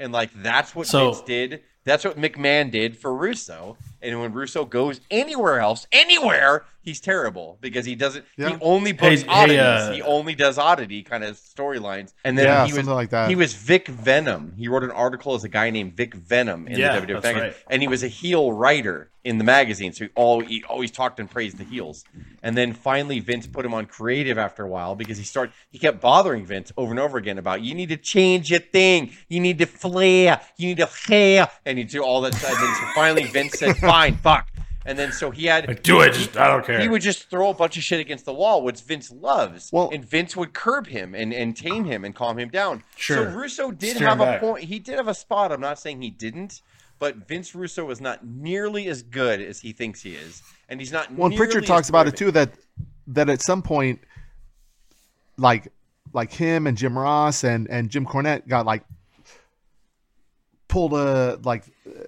[0.00, 1.62] And like that's what So- Vince did.
[1.84, 3.76] That's what McMahon did for Russo.
[4.02, 8.24] And when Russo goes anywhere else, anywhere, he's terrible because he doesn't.
[8.36, 9.60] He only books Hey- hey, oddities.
[9.60, 12.14] uh, he only does oddity kind of storylines.
[12.24, 13.28] And then Yeah, he was something like that.
[13.28, 14.54] he was Vic Venom.
[14.56, 17.24] He wrote an article as a guy named Vic Venom in Yeah, the WWF that's
[17.34, 17.56] magazine, right.
[17.68, 19.92] and he was a heel writer in the magazine.
[19.92, 22.04] So he, all, he always talked and praised the heels.
[22.42, 25.52] And then finally, Vince put him on creative after a while because he started.
[25.70, 29.12] He kept bothering Vince over and over again about you need to change your thing,
[29.28, 32.34] you need to flair, you need to hair, and he do all that.
[32.34, 32.50] stuff.
[32.54, 34.48] And then so finally, Vince said, "Fine, fuck."
[34.86, 36.14] And then so he had Like, do it.
[36.14, 36.80] Just I don't care.
[36.80, 39.70] he would just throw a bunch of shit against the wall, which Vince loves.
[39.72, 42.82] Well- and Vince would curb him and, and tame him and calm him down.
[42.96, 43.30] Sure.
[43.30, 44.40] So Russo did Steer have him a back.
[44.40, 44.64] point.
[44.64, 45.52] He did have a spot.
[45.52, 46.62] I'm not saying he didn't,
[46.98, 50.92] but Vince Russo was not nearly as good as he thinks he is, and he's
[50.92, 51.12] not.
[51.12, 52.54] Well, Prichard talks about it too that
[53.08, 54.00] that at some point,
[55.36, 55.70] like
[56.14, 58.82] like him and Jim Ross and and Jim Cornette got like
[60.68, 62.04] pulled a like uh,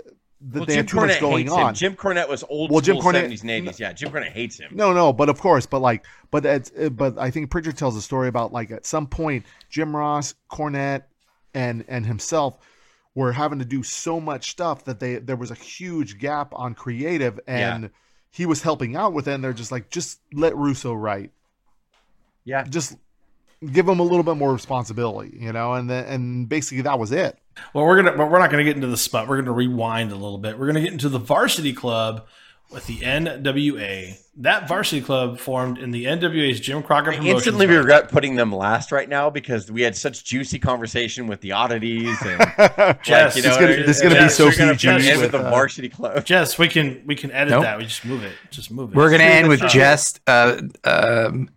[0.51, 1.69] that Well, they Jim had too much going on.
[1.71, 1.75] him.
[1.75, 3.79] Jim Cornette was old Well, Jim Cornette- 70s and 80s.
[3.79, 4.71] Yeah, Jim Cornette hates him.
[4.75, 7.97] No, no, but of course, but like, but it's, uh, but I think Prichard tells
[7.97, 11.05] a story about like at some point Jim Ross, Cornette,
[11.55, 12.59] and and himself
[13.15, 16.75] were having to do so much stuff that they there was a huge gap on
[16.75, 17.91] creative, and
[18.31, 19.33] he was helping out with it.
[19.35, 21.31] And they're just like, just let Russo write,
[22.45, 22.65] Yeah.
[22.65, 22.97] just
[23.73, 27.13] give them a little bit more responsibility, you know, and then and basically that was
[27.13, 27.39] it.
[27.75, 29.29] Well, we're gonna, but we're not gonna get into the spot.
[29.29, 30.59] We're gonna rewind a little bit.
[30.59, 32.27] We're gonna get into the Varsity Club
[32.71, 34.19] with the NWA.
[34.39, 38.51] That Varsity Club formed in the NWA's Jim Crockett I instantly by- regret putting them
[38.55, 42.41] last right now because we had such juicy conversation with the oddities and
[43.03, 43.87] Jess, you know It's gonna- what I mean?
[43.87, 46.25] this is gonna be Yeah, so we're gonna end with with, the uh, varsity club.
[46.25, 47.65] Jess, we can we can edit Nope.
[47.65, 47.77] that.
[47.77, 48.33] We just move it.
[48.51, 48.97] Just move it.
[48.97, 51.51] We're gonna end with just uh, um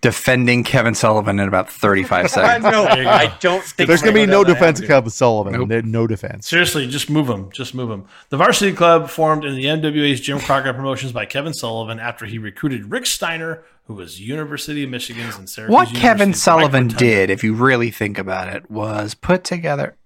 [0.00, 2.64] defending Kevin Sullivan in about 35 I seconds.
[2.64, 2.84] know.
[2.84, 3.10] There you go.
[3.10, 4.86] I don't think There's gonna be no defense of.
[4.86, 5.68] Kevin Sullivan.
[5.68, 5.84] Nope.
[5.84, 6.48] No defense.
[6.48, 7.50] Seriously, just move him.
[7.50, 8.04] Just move him.
[8.28, 12.38] The Varsity Club formed in the NWA's Jim Crockett Promotions by Kevin Sullivan after he
[12.38, 15.74] recruited Rick Steiner, who was University of Michigan's and Syracuse.
[15.74, 19.96] What Kevin Sullivan did, if you really think about it, was put together.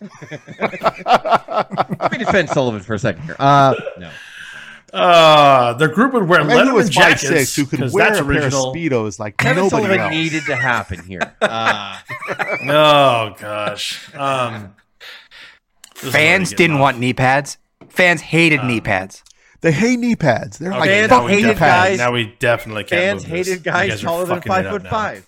[0.30, 3.36] Let me defend Sullivan for a second here.
[3.38, 4.10] Uh, no.
[4.94, 7.80] Uh, the group would wear A man who Letterman was five jackets six who could
[7.80, 8.72] 'cause wear that's a pair of original.
[8.74, 10.10] speedos like Kevin nobody Sullivan else.
[10.12, 11.34] needed to happen here.
[11.42, 11.98] Uh,
[12.62, 14.14] Oh gosh.
[14.14, 14.74] Um,
[15.94, 17.58] Fans didn't getting want knee pads.
[17.88, 19.22] Fans hated knee pads.
[19.60, 20.58] They hate knee pads.
[20.58, 20.80] They're off.
[20.80, 23.00] like Okay, Fans now fuck hated definitely- guys- Now we definitely can't.
[23.00, 24.90] fans move hated You guys taller than five foot now.
[24.90, 25.26] five.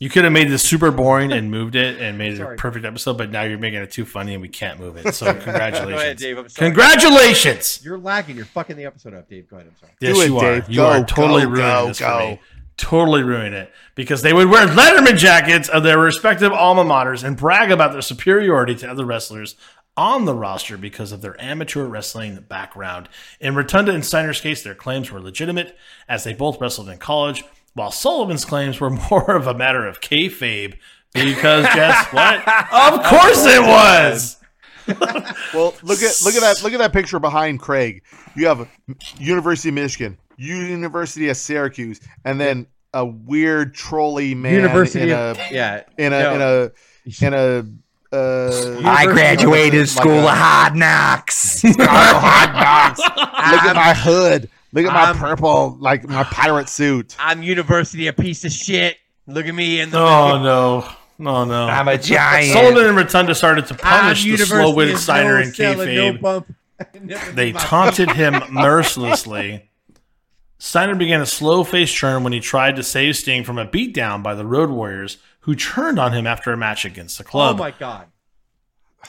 [0.00, 2.84] You could have made this super boring and moved it and made it a perfect
[2.86, 5.14] episode, but now you're making it too funny and we can't move it.
[5.14, 6.20] So Go ahead, congratulations.
[6.20, 6.38] Dave.
[6.38, 6.66] I'm sorry.
[6.68, 7.84] Congratulations.
[7.84, 8.36] You're lagging.
[8.36, 9.48] You're fucking the episode up, Dave.
[9.48, 9.68] Go ahead.
[9.68, 9.92] I'm sorry.
[10.00, 10.54] Yes, Do it, you are.
[10.54, 10.68] Dave.
[10.70, 12.18] You Go, are totally go, ruining go, this go.
[12.18, 12.40] for me.
[12.78, 17.36] Totally ruining it because they would wear Letterman jackets of their respective alma maters and
[17.36, 19.54] brag about their superiority to other wrestlers
[19.98, 23.06] on the roster because of their amateur wrestling background.
[23.38, 25.76] In Rotunda and Steiner's case, their claims were legitimate
[26.08, 27.44] as they both wrestled in college,
[27.74, 30.76] while Sullivan's claims were more of a matter of kayfabe.
[31.12, 32.36] Because guess what?
[32.72, 34.36] Of course it was.
[35.54, 38.02] Well, look at look at that look at that picture behind Craig.
[38.34, 38.68] You have
[39.18, 45.38] University of Michigan, University of Syracuse, and then a weird trolley man University in of
[45.38, 46.34] a yeah in a no.
[46.34, 51.62] in a in a uh, I graduated like school a- of hard knocks.
[51.62, 54.50] Look at my hood.
[54.72, 57.16] Look at my I'm- purple, like my pirate suit.
[57.18, 58.96] I'm university a piece of shit.
[59.26, 60.88] Look at me in the Oh no.
[61.18, 61.66] No, no.
[61.66, 62.52] I'm a giant.
[62.52, 66.12] Sullivan and Rotunda started to I'm punish the slow-witted of Steiner no and selling, no
[66.14, 66.20] kayfabe.
[66.20, 66.54] bump.
[67.02, 69.68] Never They taunted him mercilessly.
[70.58, 74.22] Steiner began a slow face turn when he tried to save Sting from a beatdown
[74.22, 77.56] by the Road Warriors, who turned on him after a match against the club.
[77.56, 78.06] Oh my god.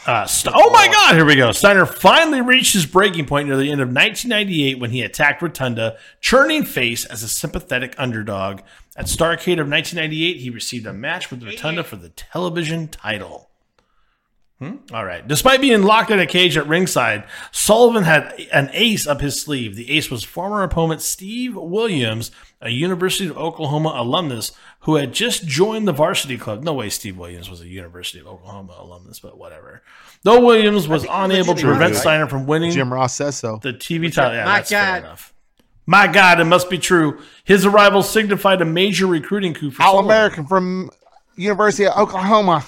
[0.05, 1.15] Uh, St- oh my God!
[1.15, 1.51] Here we go.
[1.51, 5.97] Steiner finally reached his breaking point near the end of 1998 when he attacked Rotunda,
[6.19, 8.61] churning face as a sympathetic underdog.
[8.95, 13.49] At Starcade of 1998, he received a match with Rotunda for the television title.
[14.61, 14.75] Hmm?
[14.93, 15.27] All right.
[15.27, 19.75] Despite being locked in a cage at ringside, Sullivan had an ace up his sleeve.
[19.75, 22.29] The ace was former opponent Steve Williams,
[22.61, 26.63] a University of Oklahoma alumnus who had just joined the varsity club.
[26.63, 29.81] No way Steve Williams was a University of Oklahoma alumnus, but whatever.
[30.23, 32.01] Though Williams was unable to prevent Ross.
[32.01, 33.59] Steiner from winning Jim Ross says so.
[33.61, 34.33] the TV title.
[34.33, 34.97] Yeah, My that's fair God.
[35.07, 35.33] enough.
[35.87, 37.19] My God, it must be true.
[37.43, 40.11] His arrival signified a major recruiting coup for All Sullivan.
[40.11, 40.89] American from
[41.35, 42.65] University of Oklahoma.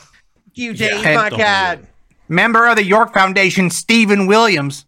[0.56, 1.16] You Dave, Yeah.
[1.16, 1.76] my god.
[1.78, 1.90] believe
[2.30, 4.86] Member of the York Foundation, Stephen Williams.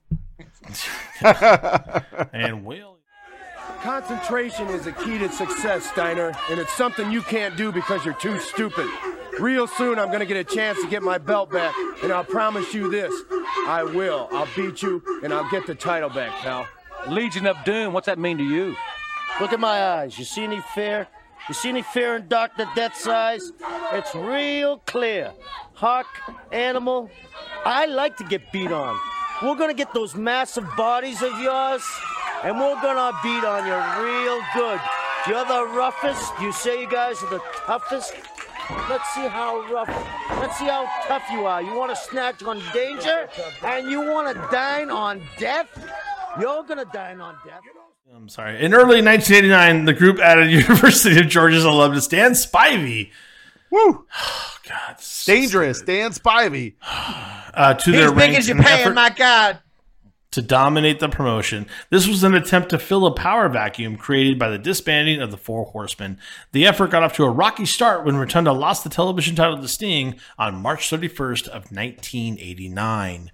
[1.21, 2.94] And Will.
[3.85, 8.15] Concentration is a key to success, Steiner, and it's something you can't do because you're
[8.15, 8.89] too stupid.
[9.39, 12.73] Real soon, I'm gonna get a chance to get my belt back, and I'll promise
[12.73, 13.13] you this
[13.67, 14.27] I will.
[14.31, 16.67] I'll beat you, and I'll get the title back, pal.
[17.07, 18.75] Legion of Doom, what's that mean to you?
[19.39, 20.17] Look at my eyes.
[20.17, 21.07] You see any fear?
[21.47, 22.65] You see any fear in Dr.
[22.75, 23.51] Death's eyes?
[23.93, 25.31] It's real clear.
[25.75, 26.07] Hawk,
[26.51, 27.11] animal,
[27.63, 28.99] I like to get beat on.
[29.43, 31.83] We're gonna get those massive bodies of yours,
[32.43, 34.79] and we're gonna beat on you real good.
[35.27, 36.31] You're the roughest.
[36.41, 38.13] You say you guys are the toughest.
[38.89, 39.89] Let's see how rough.
[40.39, 41.61] Let's see how tough you are.
[41.61, 43.27] You want to snatch on danger,
[43.63, 45.67] and you want to dine on death.
[46.39, 47.61] You're gonna dine on death.
[48.15, 48.63] I'm sorry.
[48.63, 53.11] In early 1989, the group added University of Georgia's alumnus Dan Spivey.
[53.75, 54.05] Woo!
[54.69, 55.81] God, it's Dangerous.
[55.81, 56.75] Dan Spivey.
[57.53, 59.59] uh, to He's their big ranks as in an Japan, effort my god.
[60.31, 61.67] to dominate the promotion.
[61.89, 65.37] This was an attempt to fill a power vacuum created by the disbanding of the
[65.37, 66.17] Four Horsemen.
[66.53, 69.67] The effort got off to a rocky start when Rotunda lost the television title to
[69.67, 73.31] Sting on March 31st of 1989.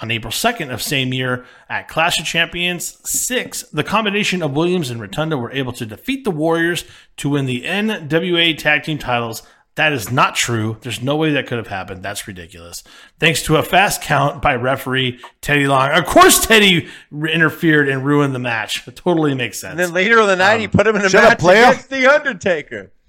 [0.00, 4.88] On April 2nd of same year, at Clash of Champions 6, the combination of Williams
[4.88, 6.86] and Rotunda were able to defeat the Warriors
[7.18, 9.42] to win the NWA Tag Team titles.
[9.76, 10.76] That is not true.
[10.82, 12.02] There's no way that could have happened.
[12.02, 12.84] That's ridiculous.
[13.18, 15.90] Thanks to a fast count by referee Teddy Long.
[15.92, 18.86] Of course, Teddy re- interfered and ruined the match.
[18.86, 19.70] It totally makes sense.
[19.72, 21.90] And then later on the night, he put him in a shut up, match against
[21.90, 22.92] the Undertaker.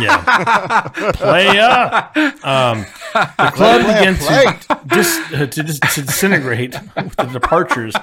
[0.00, 0.88] Yeah.
[1.14, 2.10] Playa.
[2.44, 4.44] Um, the club Play, began play.
[4.44, 7.94] to, dis, uh, to, dis, to disintegrate with the departures.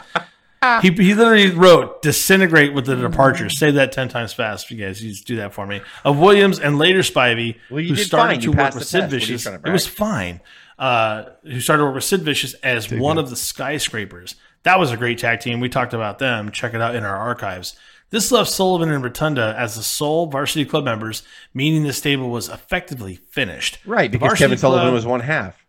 [0.81, 3.49] He, he literally wrote disintegrate with the departure.
[3.49, 5.03] Say that 10 times fast, you guys.
[5.03, 5.81] You just do that for me.
[6.03, 8.39] Of Williams and later Spivey, Well, who started fine.
[8.41, 9.11] to You work with Sid test.
[9.11, 9.45] What are you Vicious.
[9.65, 10.41] It was fine.
[10.77, 14.35] Uh, who started to work with Sid Vicious as one of the skyscrapers.
[14.63, 15.59] That was a great tag team.
[15.59, 16.51] We talked about them.
[16.51, 17.75] Check it out in our archives.
[18.11, 22.49] This left Sullivan and Rotunda as the sole varsity club members, meaning the stable was
[22.49, 23.79] effectively finished.
[23.85, 25.64] Right, The because varsity Kevin Sullivan club- was one half.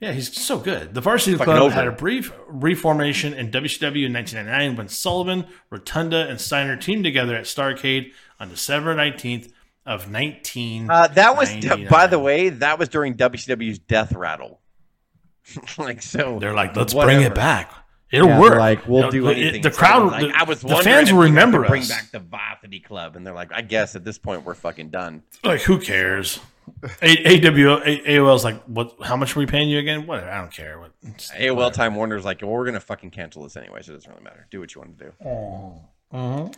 [0.00, 0.92] Yeah, he's so good.
[0.94, 5.46] The varsity Fucking club over had a brief reformation in WCW in 1999 when Sullivan,
[5.70, 9.50] Rotunda, and Steiner teamed together at Starcade on December 19th
[9.86, 10.90] of 19.
[10.90, 11.54] Uh, that was,
[11.88, 14.60] by the way, that was during WCW's Death Rattle.
[15.78, 17.72] like so, They're like, let's bring it back.
[18.10, 18.58] It'll Yeah, work.
[18.58, 19.62] Like we'll You know, do it- anything.
[19.62, 21.40] The So crowd, like, the, I was the wondering fans if will we had to
[21.46, 21.88] remember bring us.
[21.88, 25.22] back the Varsity Club, and they're like, I guess at this point we're fucking done.
[25.42, 26.38] Like, who cares?
[27.02, 28.94] A- AW A- AOL's like, what?
[29.02, 30.06] How much are we paying you again?
[30.06, 30.30] Whatever.
[30.30, 30.78] I don't care.
[30.78, 30.92] What?
[31.38, 34.24] AOL Time Warner's like, well, we're gonna fucking cancel this anyway, so it doesn't really
[34.24, 34.46] matter.
[34.50, 35.12] Do what you want to do.
[35.24, 36.52] Mm-hmm.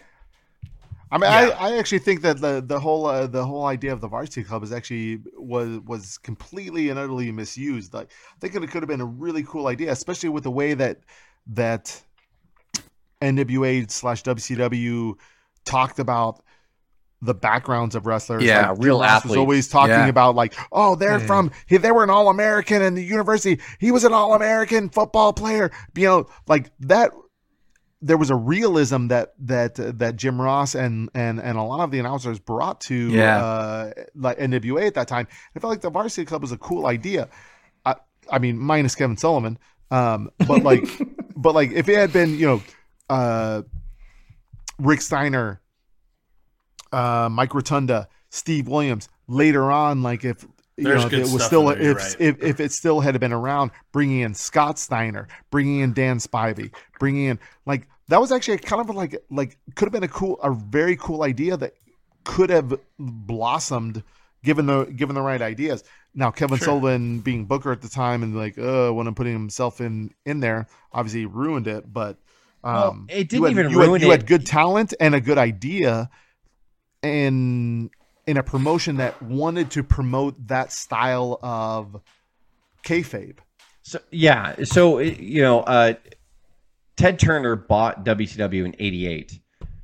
[1.10, 4.00] I mean, I, I actually think that the the whole uh, the whole idea of
[4.00, 7.94] the varsity club is actually was was completely and utterly misused.
[7.94, 10.74] Like, I think it could have been a really cool idea, especially with the way
[10.74, 10.98] that
[11.48, 12.02] that
[13.22, 15.14] NWA slash WCW
[15.64, 16.42] talked about
[17.22, 18.42] the backgrounds of wrestlers.
[18.44, 19.38] Yeah, like, real Jim Ross was athletes.
[19.38, 20.06] always talking Yeah.
[20.06, 21.26] about like, oh, they're Yeah.
[21.26, 23.60] from he, they were an all American in the university.
[23.78, 25.70] He was an all American football player.
[25.96, 27.12] You know, like that
[28.02, 31.80] there was a realism that that uh, that Jim Ross and and and a lot
[31.80, 33.42] of the announcers brought to Yeah.
[33.42, 35.26] uh, like NWA at that time.
[35.56, 37.28] I felt like the Varsity Club was a cool idea.
[37.86, 37.96] I,
[38.30, 39.58] I mean, minus Kevin Sullivan,
[39.90, 40.84] um, but like,
[41.36, 42.62] but like if it had been you know,
[43.08, 43.62] uh,
[44.78, 45.60] Rick Steiner,
[46.96, 50.42] uh, Mike Rotunda, Steve Williams later on, like if
[50.76, 52.16] you There's know, good it was still there, if, right.
[52.18, 56.70] if if it still had been around, bringing in Scott Steiner, bringing in Dan Spivey,
[56.98, 60.38] bringing in like that was actually kind of like like could have been a cool,
[60.42, 61.72] a very cool idea that
[62.24, 64.02] could have blossomed
[64.44, 65.82] given the given the right ideas.
[66.14, 66.66] Now Kevin Sure.
[66.66, 70.40] Sullivan being Booker at the time and like uh when I'm putting himself in in
[70.40, 71.92] there, obviously ruined it.
[71.92, 72.16] But
[72.64, 74.18] um, Well, it didn't had- even you had- ruin you it.
[74.18, 76.10] had good talent and a good idea,
[77.06, 77.90] and
[78.26, 82.00] in a promotion that wanted to promote that style of
[82.84, 83.38] kayfabe.
[83.82, 85.94] So yeah, so you know, uh,
[86.96, 89.38] Ted Turner bought WCW in '88.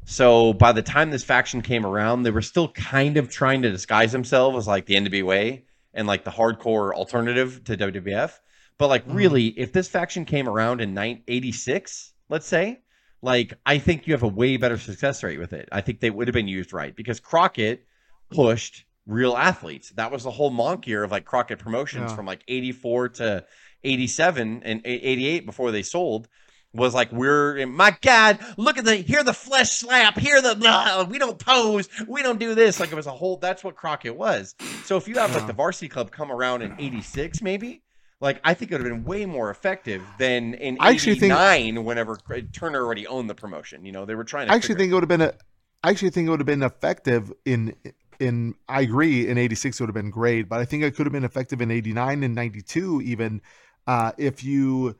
[0.04, 3.70] So by the time this faction came around, they were still kind of trying to
[3.70, 5.62] disguise themselves as like the NWA
[5.94, 8.32] and like the hardcore alternative to WWF.
[8.78, 12.80] But like, really, if this faction came around in '86, let's say,
[13.22, 15.68] like, I think you have a way better success rate with it.
[15.72, 17.86] I think they would have been used right because Crockett
[18.30, 19.90] pushed real athletes.
[19.90, 22.16] That was the whole monk year of like Crockett Promotions Yeah.
[22.16, 23.44] from like 84 to
[23.84, 26.28] 87 and 88 before they sold
[26.74, 31.02] was like we're my god look at the hear the flesh slap hear the blah,
[31.04, 34.16] we don't pose we don't do this like it was a whole that's what crockett
[34.16, 34.54] was
[34.84, 37.82] so if you have like the varsity club come around in 86 maybe
[38.22, 41.34] like i think it would have been way more effective than in I actually think-
[41.34, 42.16] 89 whenever
[42.52, 44.94] turner already owned the promotion you know they were trying to I actually think it
[44.94, 45.34] would have been a.
[45.84, 47.74] I actually think it would have been effective in
[48.20, 48.54] in.
[48.68, 49.28] I agree.
[49.28, 51.60] In '86 it would have been great, but I think it could have been effective
[51.60, 53.42] in '89 and '92 even
[53.88, 54.96] uh, if you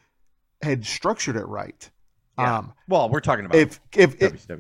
[0.61, 1.89] had structured it right.
[2.39, 2.59] Yeah.
[2.59, 4.17] Um, well we're talking about if if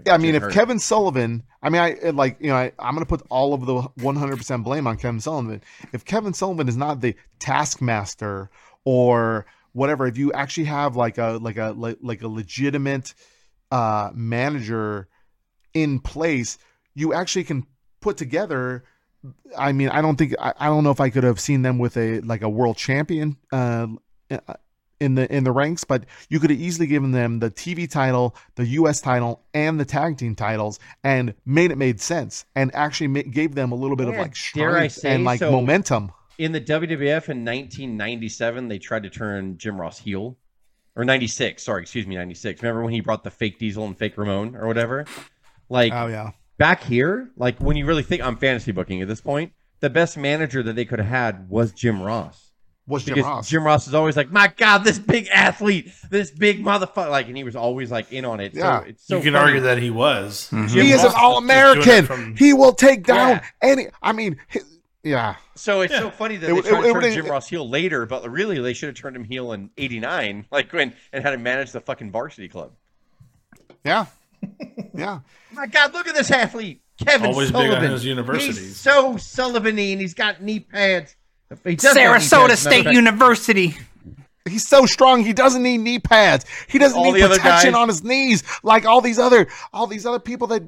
[0.06, 0.50] I mean if.
[0.50, 3.64] Kevin Sullivan, I mean I like you know I, I'm going to put all of
[3.64, 5.62] the 100% blame on Kevin Sullivan.
[5.92, 8.50] If Kevin Sullivan is not the taskmaster
[8.84, 13.14] or whatever, if you actually have like a like a like, like a legitimate
[13.70, 15.08] uh manager
[15.72, 16.58] in place,
[16.94, 17.66] you actually can
[18.00, 18.84] put together
[19.56, 21.78] I mean, I don't think I, I don't know if I could have seen them
[21.78, 23.86] with a like a world champion uh,
[25.02, 28.36] in the in the ranks, but you could have easily given them the TV title,
[28.54, 29.00] the U.S.
[29.00, 33.54] title, and the tag team titles, and made it made sense, and actually ma- gave
[33.54, 35.50] them a little bit of like strength say and like so?
[35.50, 36.12] momentum.
[36.38, 40.38] in the WWF in 1997, they tried to turn Jim Ross heel,
[40.96, 41.62] or 96.
[41.62, 42.62] Sorry, excuse me, 96.
[42.62, 45.04] Remember when he brought the fake Diesel and fake Ramon or whatever?
[45.68, 49.20] Like Oh yeah, back here, like when you really think I'm fantasy booking at this
[49.20, 52.51] point, the best manager that they could have had was Jim Ross.
[52.86, 53.48] Was Jim Because Ross.
[53.48, 57.36] Jim Ross is always like, my God, this big athlete, this big motherfucker, like, and
[57.36, 58.54] he was always like in on it.
[58.54, 58.80] Yeah.
[58.80, 59.44] so it's so you can funny.
[59.46, 60.48] argue that he was.
[60.50, 60.66] Mm-hmm.
[60.68, 62.04] Jim he is Ross an All American.
[62.06, 63.44] from- He will take down Yeah.
[63.62, 63.86] any.
[64.02, 64.60] I mean, hi-
[65.04, 65.36] yeah.
[65.54, 66.00] So it's Yeah.
[66.00, 68.04] so funny that It- they it- tried it to turn would've- Jim Ross heel later,
[68.06, 71.42] but really they should have turned him heel in '89, like when and had him
[71.42, 72.72] manage the fucking varsity club.
[73.84, 74.06] Yeah.
[74.94, 75.20] Yeah.
[75.52, 77.90] My God, look at this athlete, Kevin Always big on Sullivan.
[77.92, 78.58] his universities.
[78.58, 81.16] He's so Sullivan-y, and he's got knee pads.
[81.64, 83.76] He does have knee Sarasota State matter University.
[84.48, 85.24] He's so strong.
[85.24, 86.44] He doesn't need knee pads.
[86.68, 90.18] He doesn't All need protection on his knees like all these other all these other
[90.18, 90.62] people that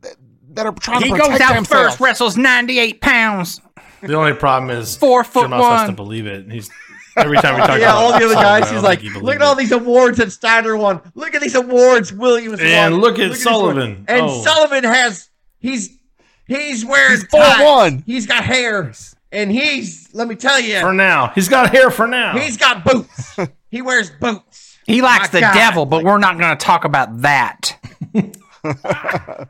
[0.00, 0.16] that,
[0.54, 1.88] that are trying He to goes protect out themselves.
[1.90, 3.60] first, wrestles 98 pounds.
[4.02, 6.50] The only problem is Four foot Jim Ross has to believe it.
[6.50, 6.70] He's
[7.18, 8.70] every time we talk yeah, about all the other guys.
[8.70, 11.00] He's like, look at all these awards that Steiner won.
[11.14, 12.66] Look at these awards Williams won.
[12.66, 13.82] And look at these Sullivan.
[13.92, 14.04] awards.
[14.08, 14.42] And Oh.
[14.42, 15.98] Sullivan has he's
[16.46, 17.62] he's wearing He's full ties.
[17.62, 18.02] one.
[18.06, 18.92] He's got hair,
[19.32, 21.28] and he's let me tell you, for now.
[21.34, 22.38] He's got hair for now.
[22.38, 23.36] he's got boots.
[23.70, 24.68] he wears boots.
[24.84, 25.54] He likes My the God.
[25.54, 27.78] devil, but we're not going to talk about that.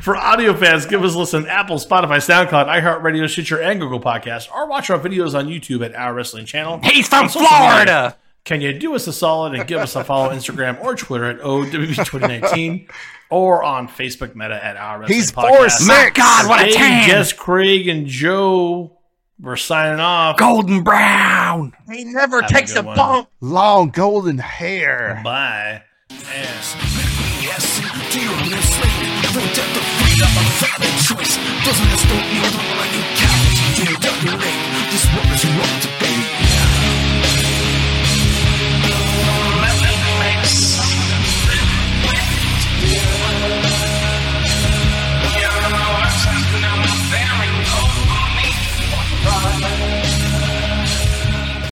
[0.00, 4.50] For audio fans, give us a listen Apple, Spotify, SoundCloud, iHeartRadio, Stitcher, and Google Podcast,
[4.52, 6.80] or watch our videos on YouTube at Our Wrestling Channel.
[6.82, 8.16] He's from On social media, Florida.
[8.44, 11.26] can you do us a solid and give us a follow on Instagram or Twitter
[11.26, 12.88] at OWB2019
[13.32, 15.78] or on Facebook Meta at Our Wrestling He's Podcast.
[15.78, 15.86] four.
[15.86, 17.08] My God, what a Dave, tan!
[17.08, 18.98] Jess, Craig, and Joe
[19.42, 20.36] we're signing off.
[20.36, 21.72] Golden brown.
[21.90, 23.28] He never Have takes good a bump.
[23.40, 25.20] Long golden hair.
[25.24, 25.82] Bye.
[26.10, 26.52] And